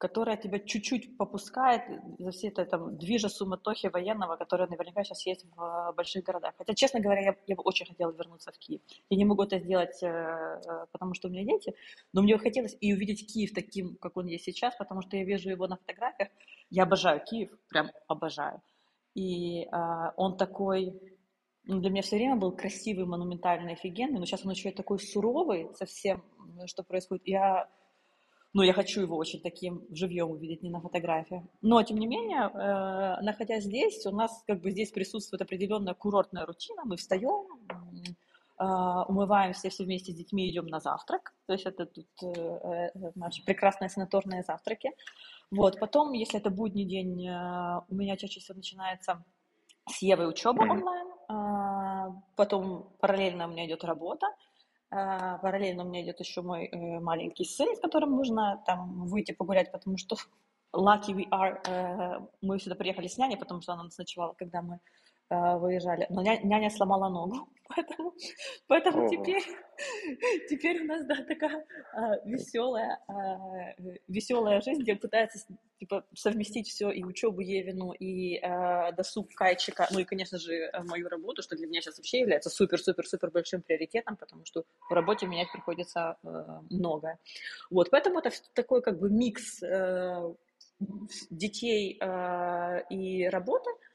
которая 0.01 0.39
тебя 0.39 0.59
чуть-чуть 0.59 1.19
попускает 1.19 1.83
за 2.19 2.31
все 2.31 2.49
это 2.49 2.65
там 2.65 2.97
движа 2.97 3.29
суматохи 3.29 3.89
военного, 3.89 4.37
которая 4.37 4.67
наверняка 4.67 5.05
сейчас 5.05 5.27
есть 5.27 5.45
в 5.55 5.93
больших 5.95 6.25
городах. 6.25 6.55
Хотя, 6.57 6.75
честно 6.75 7.01
говоря, 7.01 7.21
я, 7.21 7.37
я 7.47 7.55
бы 7.55 7.63
очень 7.63 7.87
хотела 7.87 8.11
вернуться 8.11 8.51
в 8.51 8.59
Киев. 8.59 8.81
Я 9.11 9.19
не 9.19 9.27
могу 9.27 9.43
это 9.43 9.59
сделать, 9.59 10.03
э, 10.03 10.07
э, 10.07 10.87
потому 10.91 11.13
что 11.13 11.29
у 11.29 11.31
меня 11.31 11.45
дети, 11.45 11.75
но 12.15 12.23
мне 12.23 12.35
бы 12.35 12.41
хотелось 12.41 12.77
и 12.81 12.95
увидеть 12.95 13.31
Киев 13.31 13.53
таким, 13.55 13.97
как 13.97 14.17
он 14.17 14.27
есть 14.27 14.45
сейчас, 14.45 14.75
потому 14.77 15.03
что 15.03 15.19
я 15.19 15.25
вижу 15.25 15.51
его 15.51 15.67
на 15.67 15.77
фотографиях. 15.77 16.31
Я 16.71 16.85
обожаю 16.85 17.23
Киев, 17.23 17.51
прям 17.69 17.91
обожаю. 18.09 18.63
И 19.15 19.65
э, 19.65 20.13
он 20.17 20.39
такой, 20.39 20.99
ну, 21.65 21.81
для 21.81 21.91
меня 21.91 22.03
все 22.03 22.17
время 22.17 22.37
был 22.37 22.53
красивый, 22.53 23.07
монументальный, 23.07 23.75
офигенный, 23.75 24.19
но 24.19 24.25
сейчас 24.27 24.45
он 24.45 24.53
еще 24.53 24.71
и 24.71 24.75
такой 24.75 24.99
суровый 24.99 25.69
совсем, 25.75 26.23
что 26.67 26.83
происходит. 26.83 27.27
Я 27.27 27.69
ну, 28.53 28.63
я 28.63 28.73
хочу 28.73 29.01
его 29.01 29.17
очень 29.17 29.41
таким 29.41 29.87
живьем 29.93 30.31
увидеть, 30.31 30.63
не 30.63 30.71
на 30.71 30.81
фотографиях. 30.81 31.45
Но, 31.63 31.83
тем 31.83 31.99
не 31.99 32.07
менее, 32.09 32.51
э, 32.53 33.23
находясь 33.23 33.65
здесь, 33.65 34.05
у 34.07 34.11
нас 34.11 34.43
как 34.47 34.61
бы 34.61 34.73
здесь 34.73 34.91
присутствует 34.91 35.43
определенная 35.43 35.95
курортная 35.95 36.47
рутина. 36.47 36.83
Мы 36.85 36.97
встаем, 36.97 37.47
э, 38.59 38.65
умываемся 39.07 39.71
все 39.71 39.85
вместе 39.85 40.11
с 40.11 40.17
детьми, 40.17 40.51
идем 40.51 40.67
на 40.67 40.81
завтрак. 40.81 41.33
То 41.47 41.53
есть 41.53 41.65
это 41.65 41.87
тут 41.87 42.09
э, 42.23 42.27
э, 42.27 43.13
наши 43.15 43.45
прекрасные 43.45 43.89
санаторные 43.89 44.43
завтраки. 44.43 44.91
Вот, 45.53 45.79
потом, 45.79 46.13
если 46.13 46.41
это 46.41 46.51
будний 46.51 46.85
день, 46.85 47.29
у 47.89 47.95
меня 47.95 48.17
чаще 48.17 48.41
всего 48.41 48.57
начинается 48.57 49.25
с 49.89 50.03
Евой 50.03 50.29
учеба 50.29 50.63
онлайн, 50.63 51.09
потом 52.37 52.89
параллельно 53.01 53.47
у 53.47 53.51
меня 53.51 53.67
идет 53.67 53.85
работа, 53.85 54.27
а, 54.91 55.39
параллельно 55.39 55.85
у 55.85 55.89
меня 55.89 56.03
идет 56.03 56.19
еще 56.19 56.43
мой 56.43 56.67
э, 56.67 57.01
маленький 57.01 57.45
сын, 57.45 57.77
с 57.77 57.81
которым 57.81 58.17
нужно 58.17 58.63
там 58.67 59.07
выйти 59.07 59.33
погулять, 59.33 59.71
потому 59.71 59.97
что 59.97 60.17
lucky 60.75 61.15
we 61.15 61.29
are, 61.31 61.61
э, 61.69 62.27
мы 62.43 62.59
сюда 62.59 62.75
приехали 62.75 63.07
с 63.07 63.17
няней, 63.17 63.37
потому 63.37 63.61
что 63.61 63.73
она 63.73 63.85
нас 63.85 63.99
ночевала, 63.99 64.33
когда 64.33 64.63
мы 64.63 64.81
выезжали. 65.31 66.07
Но 66.11 66.23
няня, 66.23 66.45
няня 66.45 66.71
сломала 66.71 67.09
ногу, 67.09 67.49
поэтому, 67.69 68.15
поэтому 68.67 69.09
теперь, 69.09 69.43
теперь 70.51 70.83
у 70.83 70.87
нас 70.87 71.05
да, 71.07 71.17
такая 71.25 71.65
веселая, 72.25 72.99
веселая 74.09 74.61
жизнь, 74.61 74.83
где 74.83 74.97
пытается 74.97 75.39
типа, 75.81 76.05
совместить 76.15 76.69
все 76.69 76.91
и 76.91 77.03
учебу 77.03 77.41
Евину, 77.41 77.93
и 77.93 78.37
э, 78.37 78.93
досуг 78.93 79.31
Кайчика, 79.35 79.89
ну 79.91 79.99
и, 80.01 80.05
конечно 80.05 80.39
же, 80.39 80.53
э, 80.53 80.83
мою 80.83 81.09
работу, 81.09 81.43
что 81.43 81.57
для 81.57 81.67
меня 81.67 81.81
сейчас 81.81 81.97
вообще 81.97 82.21
является 82.21 82.51
супер-супер-супер 82.51 83.31
большим 83.31 83.63
приоритетом, 83.63 84.17
потому 84.17 84.45
что 84.45 84.65
в 84.91 84.93
работе 84.93 85.27
менять 85.27 85.51
приходится 85.51 86.19
э, 86.23 86.29
многое. 86.69 87.19
Вот, 87.71 87.91
поэтому 87.91 88.19
это 88.19 88.31
такой 88.55 88.83
как 88.83 89.01
бы 89.01 89.09
микс 89.09 89.63
э, 89.63 90.35
детей 91.31 91.99
э, 91.99 92.83
и 92.91 93.27
работы, 93.29 93.71
а, 93.71 93.90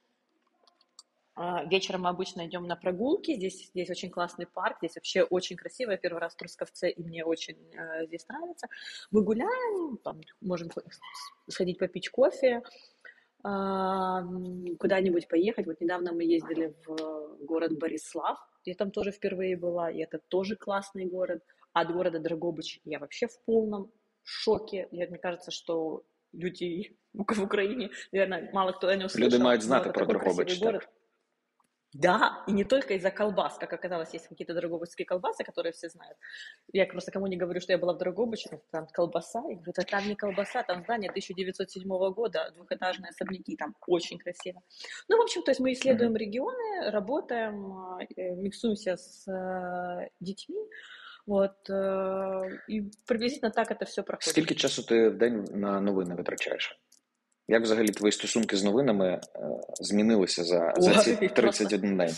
вечером 1.65 2.01
мы 2.01 2.09
обычно 2.09 2.45
идем 2.45 2.65
на 2.65 2.75
прогулки. 2.75 3.35
Здесь, 3.35 3.67
здесь 3.67 3.89
очень 3.89 4.09
классный 4.09 4.45
парк, 4.45 4.77
здесь 4.79 4.95
вообще 4.95 5.23
очень 5.23 5.57
красиво. 5.57 5.91
Я 5.91 5.97
первый 5.97 6.19
раз 6.19 6.33
в 6.33 6.37
Трусковце, 6.37 6.89
и 6.89 7.03
мне 7.03 7.25
очень 7.25 7.57
э, 7.73 8.05
здесь 8.07 8.27
нравится. 8.27 8.67
Мы 9.11 9.21
гуляем, 9.21 9.97
там, 9.97 10.21
можем 10.41 10.69
сходить 11.49 11.77
попить 11.77 12.09
кофе, 12.09 12.61
э, 13.43 14.21
куда-нибудь 14.79 15.27
поехать. 15.27 15.65
Вот 15.65 15.81
недавно 15.81 16.13
мы 16.13 16.23
ездили 16.23 16.73
в 16.85 17.45
город 17.45 17.77
Борислав, 17.77 18.37
я 18.65 18.75
там 18.75 18.91
тоже 18.91 19.11
впервые 19.11 19.57
была, 19.57 19.91
и 19.91 19.99
это 19.99 20.19
тоже 20.19 20.55
классный 20.55 21.05
город. 21.05 21.43
А 21.73 21.81
от 21.81 21.91
города 21.91 22.19
Драгобыч 22.19 22.79
я 22.85 22.99
вообще 22.99 23.27
в 23.27 23.37
полном 23.45 23.91
шоке. 24.23 24.87
Я, 24.91 25.07
мне 25.07 25.17
кажется, 25.17 25.51
что 25.51 26.03
люди 26.31 26.95
в 27.13 27.43
Украине, 27.43 27.89
наверное, 28.11 28.49
мало 28.53 28.71
кто 28.71 28.87
о 28.87 28.95
нем 28.95 29.09
слышал. 29.09 29.29
Люди 29.29 29.43
мають 29.43 29.61
знати 29.61 29.89
про 29.89 30.05
Дрогобич. 30.05 30.59
Город. 30.59 30.87
Да, 31.97 32.43
и 32.45 32.51
не 32.51 32.65
только 32.65 32.95
из-за 32.95 33.09
колбас, 33.09 33.57
как 33.57 33.71
оказалось, 33.71 34.13
есть 34.13 34.27
какие-то 34.27 34.53
дорогобычские 34.53 35.05
колбасы, 35.05 35.45
которые 35.45 35.71
все 35.71 35.87
знают. 35.87 36.17
Я 36.73 36.85
просто 36.87 37.09
кому 37.09 37.27
не 37.27 37.37
говорю, 37.37 37.61
что 37.61 37.71
я 37.71 37.77
была 37.77 37.93
в 37.93 37.97
Дорогобыче, 37.97 38.59
там 38.69 38.85
колбаса, 38.87 39.39
и 39.49 39.55
говорю, 39.55 39.71
там 39.89 40.05
не 40.05 40.15
колбаса, 40.15 40.63
там 40.63 40.83
здание 40.83 41.09
1907 41.09 41.87
года, 42.13 42.51
двухэтажные 42.53 43.11
особняки, 43.11 43.55
там 43.55 43.75
очень 43.87 44.17
красиво. 44.17 44.61
Ну, 45.07 45.17
в 45.17 45.21
общем, 45.21 45.41
то 45.43 45.51
есть 45.51 45.61
мы 45.61 45.71
исследуем 45.71 46.17
регионы, 46.17 46.91
работаем, 46.91 47.97
э, 48.17 48.35
миксуемся 48.35 48.97
с 48.97 49.25
э, 49.31 50.09
детьми, 50.19 50.59
вот, 51.25 51.69
э, 51.69 52.41
и 52.67 52.91
приблизительно 53.07 53.51
так 53.51 53.71
это 53.71 53.85
все 53.85 54.03
проходит. 54.03 54.31
Сколько 54.31 54.55
часу 54.55 54.83
ты 54.83 55.09
в 55.09 55.17
день 55.17 55.45
на 55.51 55.79
новини 55.79 56.15
витрачаєш? 56.15 56.79
Як 57.48 57.62
взагалі 57.62 57.88
твої 57.88 58.12
стосунки 58.12 58.56
з 58.56 58.64
новинами 58.64 59.08
е, 59.08 59.20
змінилися 59.80 60.44
за, 60.44 60.74
за 60.76 60.94
ці 60.94 61.28
31 61.28 61.96
день? 61.96 62.14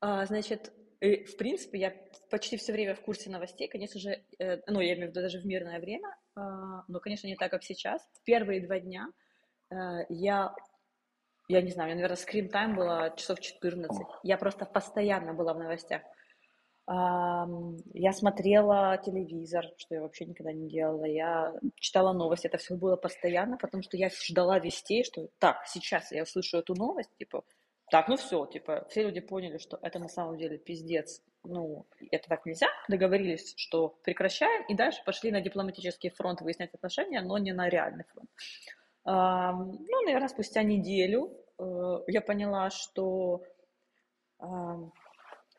А, 0.00 0.26
значит, 0.26 0.72
в 1.00 1.36
принципе, 1.38 1.78
я 1.78 1.92
почти 2.30 2.56
все 2.56 2.72
время 2.72 2.94
в 2.94 3.00
курсе 3.00 3.30
новостей, 3.30 3.68
конечно 3.68 4.00
же, 4.00 4.22
э, 4.38 4.58
ну, 4.66 4.80
я 4.80 4.94
имею 4.94 5.06
в 5.06 5.10
виду 5.10 5.20
даже 5.22 5.38
в 5.38 5.46
мирное 5.46 5.80
время, 5.80 6.08
а, 6.34 6.82
но, 6.88 7.00
конечно, 7.00 7.26
не 7.28 7.36
так, 7.36 7.50
как 7.50 7.62
сейчас. 7.62 8.02
В 8.14 8.24
первые 8.24 8.60
два 8.60 8.78
дня 8.80 9.08
э, 9.70 9.76
я, 10.08 10.54
я 11.48 11.62
не 11.62 11.70
знаю, 11.70 11.88
у 11.88 11.94
меня, 11.94 12.02
наверное, 12.02 12.16
скрин-тайм 12.16 12.74
было 12.74 13.14
часов 13.16 13.40
14. 13.40 13.96
Я 14.22 14.36
просто 14.36 14.64
постоянно 14.64 15.34
была 15.34 15.54
в 15.54 15.58
новостях. 15.58 16.02
Я 16.85 18.11
смотрела 18.11 18.97
телевизор, 18.97 19.65
что 19.77 19.95
я 19.95 20.01
вообще 20.01 20.25
никогда 20.25 20.51
не 20.51 20.67
делала. 20.67 21.05
Я 21.05 21.53
читала 21.75 22.11
новости. 22.11 22.47
Это 22.47 22.57
все 22.57 22.75
было 22.75 22.97
постоянно, 22.97 23.57
потому 23.57 23.83
что 23.83 23.95
я 23.95 24.09
ждала 24.09 24.59
вестей, 24.59 25.03
что 25.03 25.29
так, 25.39 25.65
сейчас 25.65 26.11
я 26.11 26.23
услышу 26.23 26.57
эту 26.57 26.75
новость, 26.75 27.15
типа, 27.17 27.43
так, 27.89 28.07
ну 28.07 28.15
все, 28.15 28.45
типа, 28.47 28.85
все 28.89 29.03
люди 29.03 29.19
поняли, 29.19 29.59
что 29.59 29.77
это 29.81 29.99
на 29.99 30.07
самом 30.07 30.37
деле 30.37 30.57
пиздец. 30.57 31.21
Ну, 31.43 31.85
это 32.11 32.27
так 32.27 32.45
нельзя. 32.45 32.67
Договорились, 32.89 33.53
что 33.55 33.89
прекращаем, 34.03 34.65
и 34.67 34.73
дальше 34.73 35.03
пошли 35.05 35.31
на 35.31 35.41
дипломатический 35.41 36.09
фронт 36.09 36.41
выяснять 36.41 36.73
отношения, 36.73 37.21
но 37.21 37.37
не 37.37 37.51
на 37.53 37.69
реальный 37.69 38.05
фронт. 38.05 38.29
Ну, 39.05 40.01
наверное, 40.05 40.29
спустя 40.29 40.63
неделю 40.63 41.37
э, 41.59 41.99
я 42.07 42.21
поняла, 42.21 42.69
что 42.69 43.43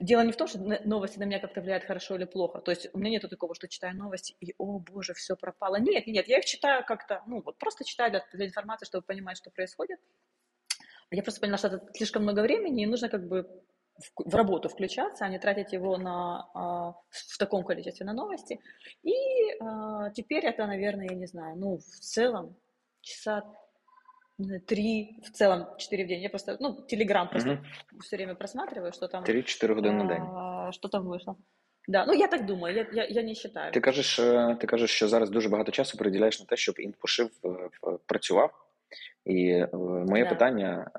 Дело 0.00 0.22
не 0.22 0.32
в 0.32 0.36
том, 0.36 0.48
что 0.48 0.58
новости 0.58 1.18
на 1.18 1.24
меня 1.24 1.38
как-то 1.38 1.60
влияют 1.60 1.84
хорошо 1.84 2.16
или 2.16 2.24
плохо. 2.24 2.60
То 2.60 2.72
есть 2.72 2.88
у 2.92 2.98
меня 2.98 3.10
нет 3.10 3.30
такого, 3.30 3.54
что 3.54 3.68
читаю 3.68 3.96
новости 3.96 4.36
и, 4.40 4.54
о 4.58 4.80
боже, 4.80 5.14
все 5.14 5.36
пропало. 5.36 5.76
Нет, 5.76 6.06
нет, 6.06 6.26
я 6.26 6.38
их 6.38 6.44
читаю 6.44 6.84
как-то, 6.84 7.22
ну 7.26 7.42
вот 7.42 7.58
просто 7.58 7.84
читаю 7.84 8.10
для, 8.10 8.24
для 8.32 8.46
информации, 8.46 8.86
чтобы 8.86 9.04
понимать, 9.04 9.36
что 9.36 9.50
происходит. 9.50 10.00
Я 11.10 11.22
просто 11.22 11.40
поняла, 11.40 11.58
что 11.58 11.68
это 11.68 11.86
слишком 11.94 12.24
много 12.24 12.40
времени, 12.40 12.82
и 12.82 12.86
нужно 12.86 13.08
как 13.08 13.28
бы 13.28 13.48
в, 13.98 14.30
в 14.30 14.34
работу 14.34 14.68
включаться, 14.68 15.24
а 15.24 15.28
не 15.28 15.38
тратить 15.38 15.72
его 15.72 15.96
на, 15.96 16.48
а, 16.54 16.94
в 17.10 17.38
таком 17.38 17.62
количестве 17.62 18.04
на 18.04 18.12
новости. 18.12 18.60
И 19.02 19.12
а, 19.60 20.10
теперь 20.10 20.44
это, 20.44 20.66
наверное, 20.66 21.08
я 21.08 21.14
не 21.14 21.26
знаю, 21.26 21.56
ну, 21.56 21.78
в 21.78 22.00
целом 22.00 22.56
часа 23.00 23.44
три, 24.66 25.20
в 25.24 25.30
целом 25.30 25.66
четыре 25.78 26.04
в 26.04 26.08
день. 26.08 26.22
Я 26.22 26.30
просто, 26.30 26.56
ну, 26.60 26.74
Телеграм 26.74 27.28
просто 27.28 27.52
угу. 27.52 28.00
все 28.00 28.16
время 28.16 28.34
просматриваю, 28.34 28.92
что 28.92 29.08
там... 29.08 29.24
Три-чотири 29.24 29.74
години 29.74 30.02
на 30.02 30.04
день. 30.04 30.72
Що 30.72 30.88
там 30.88 31.06
вийшло. 31.06 31.36
Да, 31.88 32.06
ну 32.06 32.14
я 32.14 32.28
так 32.28 32.46
думаю, 32.46 32.74
я 32.74 32.86
я, 32.92 33.06
я 33.10 33.22
не 33.22 33.34
вважаю. 33.34 33.72
Ти 33.72 33.80
кажеш, 33.80 34.18
е, 34.18 34.56
ти 34.60 34.66
кажеш, 34.66 34.90
що 34.90 35.08
зараз 35.08 35.30
дуже 35.30 35.48
багато 35.48 35.72
часу 35.72 35.98
приділяєш 35.98 36.40
на 36.40 36.46
те, 36.46 36.56
щоб 36.56 36.74
інфошив 36.78 37.30
е, 37.44 37.70
працював. 38.06 38.50
І 39.24 39.48
е, 39.48 39.68
моє 40.08 40.24
да. 40.24 40.30
питання, 40.30 40.90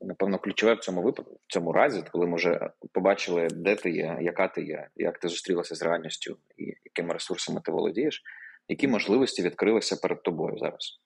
напевно, 0.00 0.38
ключове 0.38 0.74
в 0.74 0.80
цьому 0.80 1.02
випадку, 1.02 1.40
в 1.46 1.52
цьому 1.52 1.72
разі, 1.72 2.04
коли 2.12 2.26
ми 2.26 2.36
вже 2.36 2.70
побачили, 2.92 3.48
де 3.50 3.76
ти 3.76 3.90
є, 3.90 4.18
яка 4.20 4.48
ти 4.48 4.62
є, 4.62 4.88
як 4.96 5.18
ти 5.18 5.28
зустрілася 5.28 5.74
з 5.74 5.82
реальністю 5.82 6.36
і 6.56 6.74
якими 6.84 7.12
ресурсами 7.12 7.60
ти 7.64 7.72
володієш, 7.72 8.22
які 8.68 8.88
можливості 8.88 9.42
відкрилися 9.42 9.96
перед 9.96 10.22
тобою 10.22 10.58
зараз. 10.58 11.00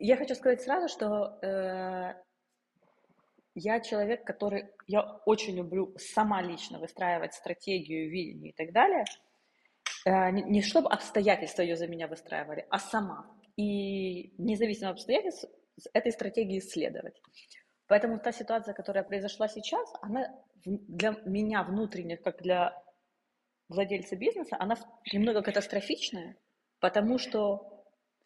Я 0.00 0.16
хочу 0.16 0.34
сказать 0.34 0.62
сразу, 0.62 0.88
что 0.88 1.38
э, 1.42 2.14
я 3.54 3.80
человек, 3.80 4.24
который... 4.24 4.70
Я 4.86 5.02
очень 5.26 5.56
люблю 5.56 5.94
сама 5.98 6.42
лично 6.42 6.78
выстраивать 6.78 7.34
стратегию, 7.34 8.10
видение 8.10 8.50
и 8.50 8.54
так 8.54 8.72
далее. 8.72 9.04
Э, 10.04 10.30
не, 10.30 10.42
не 10.42 10.62
чтобы 10.62 10.88
обстоятельства 10.88 11.62
ее 11.62 11.76
за 11.76 11.86
меня 11.88 12.06
выстраивали, 12.06 12.66
а 12.70 12.78
сама. 12.78 13.26
и 13.56 14.32
независимо 14.38 14.90
от 14.90 14.96
обстоятельств 14.96 15.46
этой 15.92 16.12
стратегии 16.12 16.60
следовать. 16.60 17.20
Поэтому 17.88 18.18
та 18.18 18.32
ситуация, 18.32 18.74
которая 18.74 19.02
произошла 19.02 19.48
сейчас, 19.48 19.92
она 20.02 20.32
для 20.64 21.16
меня 21.24 21.62
внутренне, 21.62 22.16
как 22.16 22.42
для 22.42 22.80
владельца 23.68 24.16
бизнеса, 24.16 24.56
она 24.58 24.76
немного 25.12 25.42
катастрофичная, 25.42 26.36
потому 26.80 27.18
что 27.18 27.77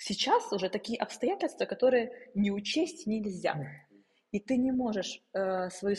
сейчас 0.02 0.52
уже 0.52 0.68
такие 0.68 0.98
обстоятельства, 0.98 1.64
которые 1.64 2.30
не 2.34 2.50
учесть 2.50 3.06
нельзя. 3.06 3.56
И 4.32 4.40
ты 4.40 4.56
не 4.56 4.72
можешь 4.72 5.22
э, 5.32 5.70
свою 5.70 5.96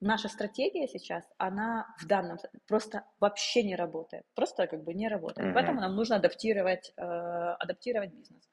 наша 0.00 0.28
стратегия 0.28 0.88
сейчас, 0.88 1.24
она 1.38 1.86
в 2.00 2.06
данном 2.06 2.38
просто 2.66 3.04
вообще 3.20 3.62
не 3.62 3.76
работает, 3.76 4.24
просто 4.34 4.66
как 4.66 4.82
бы 4.84 4.92
не 4.92 5.08
работает. 5.08 5.48
Mm-hmm. 5.48 5.54
Поэтому 5.54 5.80
нам 5.80 5.94
нужно 5.94 6.16
адаптировать, 6.16 6.92
э, 6.96 7.02
адаптировать 7.02 8.12
бизнес. 8.12 8.48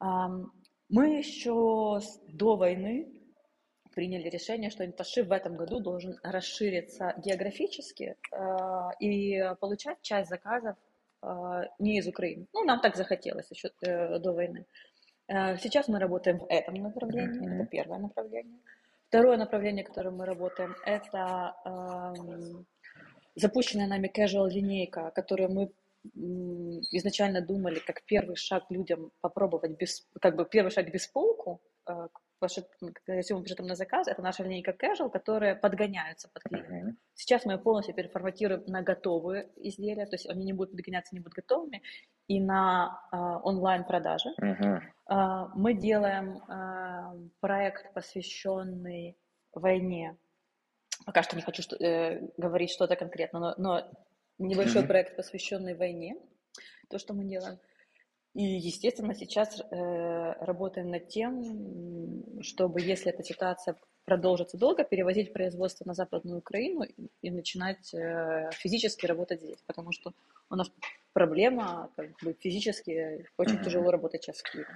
Um, 0.00 0.46
мы 0.88 1.18
еще 1.18 2.00
до 2.28 2.56
войны 2.56 3.18
приняли 3.94 4.28
решение, 4.28 4.70
что 4.70 4.86
инфошип 4.86 5.26
в 5.26 5.32
этом 5.32 5.56
году 5.56 5.80
должен 5.80 6.18
расшириться 6.22 7.14
географически 7.18 8.16
э, 8.32 8.36
и 9.00 9.42
получать 9.60 10.00
часть 10.02 10.30
заказов 10.30 10.76
не 11.78 11.98
из 11.98 12.06
Украины. 12.06 12.46
Ну, 12.52 12.64
нам 12.64 12.80
так 12.80 12.96
захотелось 12.96 13.50
еще 13.50 13.70
э, 13.82 14.18
до 14.18 14.32
войны. 14.32 14.66
Э, 15.28 15.56
сейчас 15.58 15.88
мы 15.88 15.98
работаем 15.98 16.38
в 16.38 16.46
этом 16.48 16.74
направлении, 16.74 17.40
mm-hmm. 17.40 17.56
это 17.56 17.66
первое 17.66 17.98
направление. 17.98 18.58
Второе 19.08 19.36
направление, 19.36 19.84
которым 19.84 20.16
мы 20.16 20.26
работаем, 20.26 20.76
это 20.84 21.54
э, 21.64 22.14
запущенная 23.34 23.86
нами 23.86 24.10
casual 24.14 24.48
линейка, 24.48 25.10
которую 25.10 25.50
мы 25.50 25.70
изначально 26.92 27.40
думали 27.40 27.80
как 27.80 28.02
первый 28.04 28.36
шаг 28.36 28.64
людям 28.70 29.10
попробовать 29.20 29.72
без, 29.72 30.06
как 30.20 30.36
бы 30.36 30.44
первый 30.44 30.70
шаг 30.70 30.90
без 30.90 31.06
полку 31.06 31.60
э, 31.86 32.08
если 33.06 33.34
мы 33.34 33.42
пишем 33.42 33.66
на 33.66 33.74
заказ, 33.74 34.08
это 34.08 34.22
наша 34.22 34.44
линейка 34.44 34.72
casual, 34.72 35.10
которые 35.10 35.54
подгоняются 35.54 36.28
под 36.32 36.42
клиента. 36.42 36.72
Uh-huh. 36.72 36.94
Сейчас 37.14 37.44
мы 37.44 37.54
ее 37.54 37.58
полностью 37.58 37.94
переформатируем 37.94 38.64
на 38.66 38.82
готовые 38.82 39.50
изделия, 39.56 40.06
то 40.06 40.14
есть 40.14 40.28
они 40.28 40.44
не 40.44 40.52
будут 40.52 40.72
подгоняться, 40.72 41.14
не 41.14 41.20
будут 41.20 41.34
готовыми, 41.34 41.82
и 42.28 42.40
на 42.40 43.00
э, 43.12 43.16
онлайн-продажи. 43.16 44.28
Uh-huh. 44.40 44.80
Э, 45.10 45.48
мы 45.54 45.74
делаем 45.74 46.38
э, 46.38 47.28
проект, 47.40 47.92
посвященный 47.94 49.16
войне. 49.52 50.16
Пока 51.06 51.22
что 51.22 51.36
не 51.36 51.42
хочу 51.42 51.62
что, 51.62 51.76
э, 51.76 52.20
говорить 52.36 52.70
что-то 52.70 52.96
конкретно, 52.96 53.40
но, 53.40 53.54
но 53.56 53.90
небольшой 54.38 54.82
uh-huh. 54.82 54.86
проект, 54.86 55.16
посвященный 55.16 55.74
войне, 55.74 56.16
то, 56.88 56.98
что 56.98 57.14
мы 57.14 57.24
делаем. 57.24 57.58
И, 58.37 58.43
естественно, 58.43 59.13
сейчас 59.13 59.59
э, 59.59 60.33
работаем 60.39 60.89
над 60.89 61.07
тем, 61.07 62.41
чтобы, 62.41 62.81
если 62.81 63.11
эта 63.11 63.23
ситуация 63.23 63.77
продолжится 64.05 64.57
долго, 64.57 64.83
перевозить 64.83 65.33
производство 65.33 65.85
на 65.85 65.93
Западную 65.93 66.39
Украину 66.39 66.83
и, 66.83 66.93
и 67.21 67.31
начинать 67.31 67.93
э, 67.93 68.49
физически 68.53 69.05
работать 69.05 69.41
здесь, 69.41 69.61
потому 69.67 69.91
что 69.91 70.13
у 70.49 70.55
нас 70.55 70.71
проблема 71.13 71.91
как 71.95 72.09
бы, 72.23 72.33
фізично 72.39 72.73
очень 73.37 73.55
mm-hmm. 73.55 73.63
тяжело 73.63 73.91
работать 73.91 74.23
сейчас 74.23 74.39
в 74.41 74.51
Києві. 74.51 74.67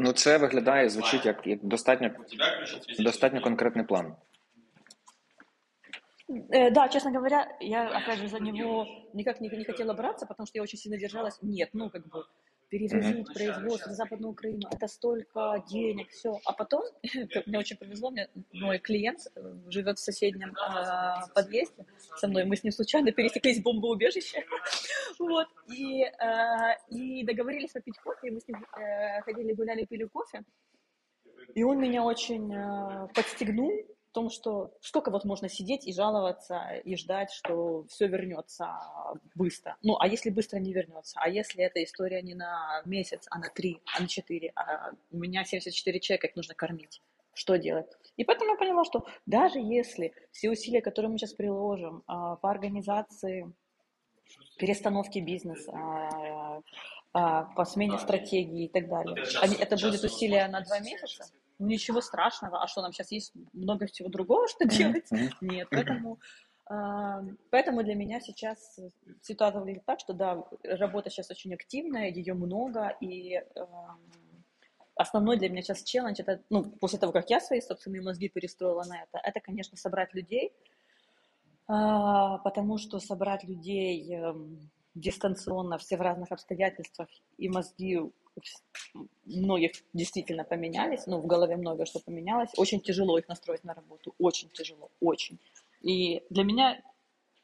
Ну, 0.00 0.12
це 0.12 0.38
виглядає, 0.38 0.88
звучить 0.88 1.26
як, 1.26 1.46
як 1.46 1.64
достатньо, 1.64 2.10
достатньо 2.98 3.40
конкретний 3.40 3.84
план. 3.84 4.16
Э, 6.28 6.70
да, 6.70 6.88
честно 6.88 7.10
говоря, 7.10 7.48
я, 7.60 7.88
опять 7.88 8.18
же, 8.18 8.28
за 8.28 8.38
него 8.38 8.86
никак 9.14 9.40
не, 9.40 9.48
не 9.48 9.64
хотела 9.64 9.94
браться, 9.94 10.26
потому 10.26 10.46
что 10.46 10.58
я 10.58 10.62
очень 10.62 10.78
сильно 10.78 10.98
держалась. 10.98 11.38
Нет, 11.42 11.70
ну, 11.72 11.90
как 11.90 12.06
бы, 12.06 12.24
mm-hmm. 12.77 13.33
производство 13.33 13.89
в 13.89 13.93
Западную 13.93 14.31
Украину, 14.31 14.67
это 14.71 14.87
столько 14.87 15.63
денег, 15.69 16.09
все. 16.09 16.39
А 16.45 16.53
потом, 16.53 16.83
мне 17.45 17.59
очень 17.59 17.77
повезло, 17.77 18.11
мне 18.11 18.29
мой 18.51 18.79
клиент 18.79 19.19
э, 19.35 19.53
живет 19.69 19.97
в 19.97 20.03
соседнем 20.03 20.53
э, 20.53 21.33
подъезде 21.33 21.85
со 22.17 22.27
мной, 22.27 22.45
мы 22.45 22.55
с 22.55 22.63
ним 22.63 22.71
случайно 22.71 23.11
пересеклись 23.11 23.59
в 23.59 23.63
бомбоубежище, 23.63 24.45
вот, 25.19 25.47
и, 25.67 26.03
э, 26.03 26.77
и 26.89 27.23
договорились 27.23 27.71
попить 27.71 27.97
кофе, 27.99 28.27
и 28.27 28.31
мы 28.31 28.39
с 28.39 28.47
ним 28.47 28.65
э, 28.77 29.21
ходили, 29.21 29.53
гуляли, 29.53 29.85
пили 29.85 30.05
кофе, 30.05 30.43
и 31.55 31.63
он 31.63 31.79
меня 31.79 32.03
очень 32.03 32.53
э, 32.53 33.07
подстегнул, 33.13 33.71
том, 34.13 34.29
что 34.29 34.71
сколько 34.79 35.11
вот 35.11 35.25
можно 35.25 35.49
сидеть 35.49 35.85
и 35.87 35.93
жаловаться 35.93 36.81
и 36.85 36.95
ждать, 36.95 37.31
что 37.31 37.85
все 37.89 38.07
вернется 38.07 38.69
быстро. 39.35 39.75
Ну, 39.81 39.97
а 39.99 40.07
если 40.07 40.29
быстро 40.29 40.59
не 40.59 40.71
вернется? 40.71 41.19
А 41.19 41.27
если 41.27 41.63
эта 41.63 41.83
история 41.83 42.21
не 42.21 42.35
на 42.35 42.81
месяц, 42.85 43.25
а 43.29 43.39
на 43.39 43.49
три, 43.49 43.81
а 43.97 44.01
на 44.01 44.07
четыре? 44.07 44.53
А 44.55 44.91
у 45.11 45.17
меня 45.17 45.43
74 45.43 45.99
человека, 45.99 46.27
их 46.27 46.35
нужно 46.35 46.53
кормить. 46.53 47.01
Что 47.33 47.57
делать? 47.57 47.87
И 48.15 48.23
поэтому 48.23 48.51
я 48.51 48.57
поняла, 48.57 48.85
что 48.85 49.05
даже 49.25 49.59
если 49.59 50.13
все 50.31 50.51
усилия, 50.51 50.81
которые 50.81 51.11
мы 51.11 51.17
сейчас 51.17 51.33
приложим 51.33 52.03
а, 52.05 52.35
по 52.35 52.51
организации 52.51 53.51
перестановки 54.57 55.17
бизнеса, 55.17 55.71
а, 55.73 56.61
а, 57.13 57.43
по 57.55 57.65
смене 57.65 57.97
стратегии 57.97 58.65
и 58.65 58.69
так 58.69 58.87
далее, 58.87 59.25
это 59.59 59.75
будет 59.75 60.03
усилие 60.03 60.47
на 60.47 60.61
два 60.61 60.79
месяца, 60.79 61.25
ну 61.59 61.67
ничего 61.67 62.01
страшного, 62.01 62.61
а 62.61 62.67
что 62.67 62.81
нам 62.81 62.93
сейчас 62.93 63.11
есть 63.11 63.33
много 63.53 63.87
всего 63.87 64.09
другого, 64.09 64.47
что 64.47 64.65
делать? 64.65 65.09
Нет, 65.41 65.67
поэтому 65.69 66.19
Поэтому 67.51 67.83
для 67.83 67.93
меня 67.93 68.21
сейчас 68.21 68.79
ситуация 69.21 69.59
выглядит 69.59 69.85
так, 69.85 69.99
что 69.99 70.13
да, 70.13 70.45
работа 70.63 71.09
сейчас 71.09 71.29
очень 71.29 71.53
активная, 71.53 72.09
ее 72.09 72.33
много, 72.33 72.95
и 73.01 73.43
основной 74.95 75.37
для 75.37 75.49
меня 75.49 75.61
сейчас 75.61 75.83
челлендж, 75.83 76.19
это, 76.19 76.41
ну, 76.49 76.63
после 76.63 76.99
того, 76.99 77.11
как 77.11 77.29
я 77.29 77.39
свои 77.39 77.59
собственные 77.61 78.01
мозги 78.01 78.29
перестроила 78.29 78.83
на 78.83 79.03
это, 79.03 79.17
это, 79.17 79.39
конечно, 79.39 79.77
собрать 79.77 80.13
людей, 80.13 80.53
а, 81.67 82.37
потому 82.39 82.77
что 82.77 82.99
собрать 82.99 83.43
людей 83.43 84.15
дистанционно, 84.95 85.77
все 85.77 85.97
в 85.97 86.01
разных 86.01 86.31
обстоятельствах, 86.31 87.07
и 87.37 87.49
мозги 87.49 87.99
многих 89.25 89.71
действительно 89.93 90.43
поменялись, 90.43 91.05
ну, 91.07 91.19
в 91.19 91.27
голове 91.27 91.55
много 91.55 91.85
что 91.85 91.99
поменялось. 91.99 92.49
Очень 92.57 92.81
тяжело 92.81 93.17
их 93.17 93.27
настроить 93.27 93.63
на 93.63 93.73
работу, 93.73 94.13
очень 94.19 94.49
тяжело, 94.49 94.89
очень. 94.99 95.39
И 95.81 96.23
для 96.29 96.43
меня, 96.43 96.81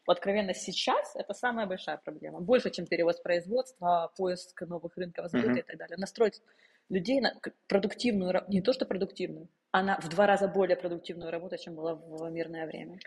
откровенно, 0.08 0.54
сейчас 0.54 1.16
это 1.16 1.34
самая 1.34 1.68
большая 1.68 1.98
проблема. 1.98 2.40
Больше, 2.40 2.72
чем 2.72 2.86
перевоз 2.86 3.20
производства, 3.20 4.12
поиск 4.18 4.62
новых 4.62 4.98
рынков 4.98 5.30
сбыта 5.30 5.52
mm-hmm. 5.52 5.60
и 5.60 5.64
так 5.64 5.78
далее. 5.78 5.98
Настроить 5.98 6.42
людей 6.90 7.22
на 7.22 7.40
продуктивную, 7.68 8.44
не 8.48 8.62
то 8.62 8.74
что 8.74 8.86
продуктивную, 8.86 9.48
а 9.72 9.84
на 9.84 10.00
в 10.00 10.10
два 10.10 10.26
раза 10.26 10.48
более 10.48 10.76
продуктивную 10.76 11.32
работу, 11.32 11.58
чем 11.58 11.76
было 11.76 11.94
в 11.94 12.32
мирное 12.32 12.66
время. 12.66 12.98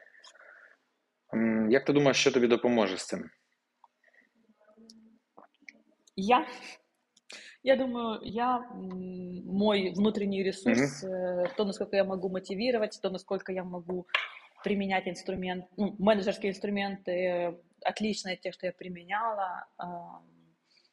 Як 1.71 1.85
ти 1.85 1.93
думаєш, 1.93 2.17
що 2.17 2.33
тобі 2.33 2.47
допоможе 2.47 2.97
з 2.97 3.07
цим? 3.07 3.31
Я 6.17 6.47
я 7.63 7.77
думаю, 7.77 8.21
я 8.23 8.59
мой 8.75 9.93
внутренний 9.95 10.43
ресурс, 10.43 11.05
mm-hmm. 11.05 11.51
то, 11.57 11.65
насколько 11.65 11.97
я 11.97 12.05
могу 12.05 12.29
мотивировать, 12.29 12.99
то, 13.01 13.11
насколько 13.11 13.53
я 13.53 13.63
могу 13.63 14.07
применять 14.65 15.07
инструмент, 15.07 15.67
ну, 15.77 15.95
менеджерские 15.99 16.51
инструменты, 16.51 17.57
отличные 17.85 18.35
от 18.35 18.41
тех, 18.41 18.55
что 18.55 18.67
я 18.67 18.73
применяла. 18.73 19.67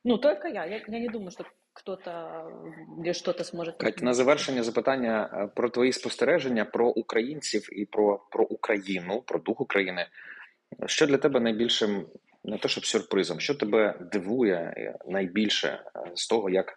Ну, 0.04 0.18
только 0.18 0.48
я. 0.48 0.66
Я, 0.66 0.82
я 0.88 1.00
не 1.00 1.10
думаю, 1.10 1.32
что 1.32 1.46
хто-то 1.74 2.52
де 2.98 3.14
що-то 3.14 3.44
зможе. 3.44 3.72
Кать, 3.72 4.02
на 4.02 4.14
завершення 4.14 4.64
запитання 4.64 5.50
про 5.56 5.70
твої 5.70 5.92
спостереження 5.92 6.66
про 6.66 6.90
українців 6.90 7.80
і 7.80 7.86
про 7.86 8.20
про 8.32 8.46
Україну, 8.46 9.22
про 9.22 9.40
дух 9.40 9.62
України. 9.62 10.08
Що 10.86 11.08
для 11.08 11.18
тебе 11.18 11.40
найбільшим 11.40 12.06
не 12.45 12.59
те, 12.59 12.69
щоб 12.69 12.87
сюрпризом, 12.87 13.41
що 13.41 13.55
тебе 13.55 13.99
дивує 14.13 14.75
е, 14.77 14.99
найбільше 15.07 15.69
е, 15.69 16.11
з 16.15 16.27
того, 16.27 16.51
як 16.51 16.75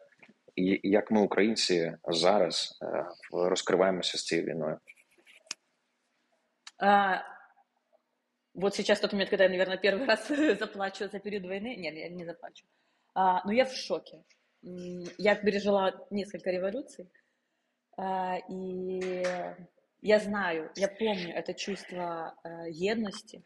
як 0.84 1.12
ми, 1.12 1.22
українці, 1.22 1.98
зараз 2.08 2.80
е, 2.82 3.06
розкриваємося 3.32 4.18
з 4.18 4.24
цією 4.24 4.48
війною? 4.48 4.80
А, 6.80 7.18
вот 8.54 8.76
сейчас 8.76 9.00
тот 9.00 9.14
момент, 9.14 9.30
когда 9.30 9.44
я, 9.44 9.50
наверное, 9.50 9.78
первый 9.78 10.06
раз 10.06 10.28
заплачу 10.60 11.08
за 11.08 11.20
период 11.20 11.46
войны. 11.46 11.76
Нет, 11.76 11.96
я 11.96 12.10
не 12.10 12.26
заплачу. 12.26 12.66
А, 13.14 13.46
но 13.46 13.52
я 13.52 13.66
в 13.66 13.72
шоке. 13.72 14.24
Я 15.18 15.36
пережила 15.36 16.08
несколько 16.12 16.50
революций. 16.50 17.08
А, 17.98 18.38
и 18.50 19.24
я 20.02 20.20
знаю, 20.20 20.72
я 20.76 20.88
помню 20.88 21.34
это 21.36 21.54
чувство 21.54 22.34
а, 22.44 22.68
едности, 22.68 23.44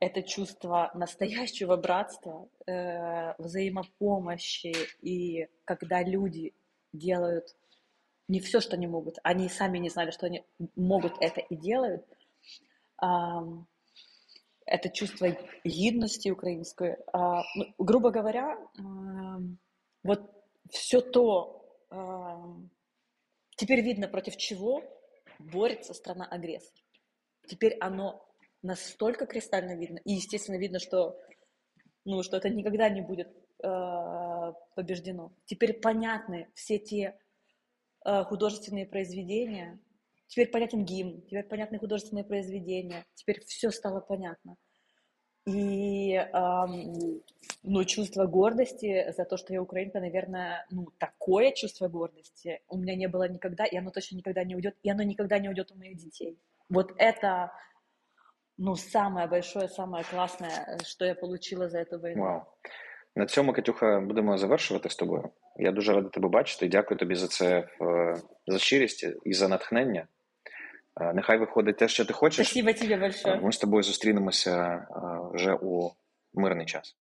это 0.00 0.22
чувство 0.22 0.90
настоящего 0.94 1.76
братства, 1.76 2.48
э, 2.66 3.34
взаимопомощи, 3.38 4.74
и 5.00 5.48
когда 5.64 6.02
люди 6.02 6.54
делают 6.92 7.56
не 8.28 8.40
все, 8.40 8.60
что 8.60 8.76
они 8.76 8.86
могут, 8.86 9.16
они 9.22 9.48
сами 9.48 9.78
не 9.78 9.90
знали, 9.90 10.10
что 10.10 10.26
они 10.26 10.44
могут 10.76 11.14
это 11.20 11.40
и 11.40 11.56
делают, 11.56 12.04
э, 13.02 13.06
это 14.66 14.88
чувство 14.90 15.28
гидности 15.64 16.30
украинской. 16.30 16.92
Э, 16.92 17.42
ну, 17.54 17.74
грубо 17.78 18.10
говоря, 18.10 18.56
э, 18.56 18.82
вот 20.02 20.30
все 20.70 21.00
то, 21.00 21.66
э, 21.90 21.96
теперь 23.56 23.82
видно, 23.82 24.08
против 24.08 24.36
чего 24.36 24.82
борется 25.38 25.94
страна-агрессор. 25.94 26.78
Теперь 27.46 27.76
оно 27.78 28.26
настолько 28.64 29.26
кристально 29.26 29.76
видно. 29.76 29.98
И, 30.04 30.14
естественно, 30.14 30.56
видно, 30.56 30.78
что, 30.78 31.20
ну, 32.04 32.22
что 32.22 32.38
это 32.38 32.48
никогда 32.48 32.88
не 32.88 33.02
будет 33.02 33.28
э, 33.62 34.52
побеждено. 34.74 35.32
Теперь 35.44 35.74
понятны 35.74 36.48
все 36.54 36.78
те 36.78 37.16
э, 38.04 38.24
художественные 38.24 38.86
произведения, 38.86 39.78
теперь 40.26 40.50
понятен 40.50 40.84
гимн, 40.84 41.22
теперь 41.22 41.44
понятны 41.44 41.78
художественные 41.78 42.24
произведения, 42.24 43.04
теперь 43.14 43.40
все 43.44 43.70
стало 43.70 44.00
понятно. 44.00 44.56
И 45.46 46.14
эм, 46.14 47.22
ну, 47.62 47.84
чувство 47.84 48.24
гордости 48.24 49.12
за 49.14 49.26
то, 49.26 49.36
что 49.36 49.52
я 49.52 49.60
украинка, 49.60 50.00
наверное, 50.00 50.64
ну, 50.70 50.88
такое 50.98 51.52
чувство 51.52 51.88
гордости 51.88 52.62
у 52.68 52.78
меня 52.78 52.96
не 52.96 53.08
было 53.08 53.28
никогда, 53.28 53.66
и 53.66 53.76
оно 53.76 53.90
точно 53.90 54.16
никогда 54.16 54.42
не 54.42 54.56
уйдет, 54.56 54.74
и 54.82 54.90
оно 54.90 55.02
никогда 55.02 55.38
не 55.38 55.50
уйдет 55.50 55.70
у 55.70 55.76
моих 55.76 55.98
детей. 55.98 56.38
Вот 56.70 56.92
это, 56.96 57.52
ну, 58.58 58.76
самое 58.76 59.26
большое, 59.26 59.68
самое 59.68 60.04
классное, 60.04 60.78
что 60.84 61.04
я 61.04 61.14
получила 61.14 61.68
за 61.68 61.78
эту 61.78 61.98
війну. 61.98 62.22
Вау. 62.22 62.42
На 63.16 63.26
цьому, 63.26 63.52
Катюха, 63.52 64.00
будемо 64.00 64.38
завершувати 64.38 64.90
з 64.90 64.96
тобою. 64.96 65.30
Я 65.56 65.72
дуже 65.72 65.92
радий 65.92 66.10
тебе 66.10 66.28
бачити. 66.28 66.68
Дякую 66.68 66.98
тобі 66.98 67.14
за 67.14 67.28
це 67.28 67.68
за 68.46 68.58
щирість 68.58 69.06
і 69.24 69.32
за 69.32 69.48
натхнення. 69.48 70.06
Нехай 71.14 71.38
виходить 71.38 71.76
те, 71.76 71.88
що 71.88 72.04
ти 72.04 72.12
хочеш. 72.12 72.46
Спасибо 72.46 72.72
тебе 72.72 72.96
большое. 72.96 73.40
Ми 73.40 73.52
з 73.52 73.58
тобою 73.58 73.82
зустрінемося 73.82 74.86
вже 75.34 75.54
у 75.62 75.90
мирний 76.34 76.66
час. 76.66 76.96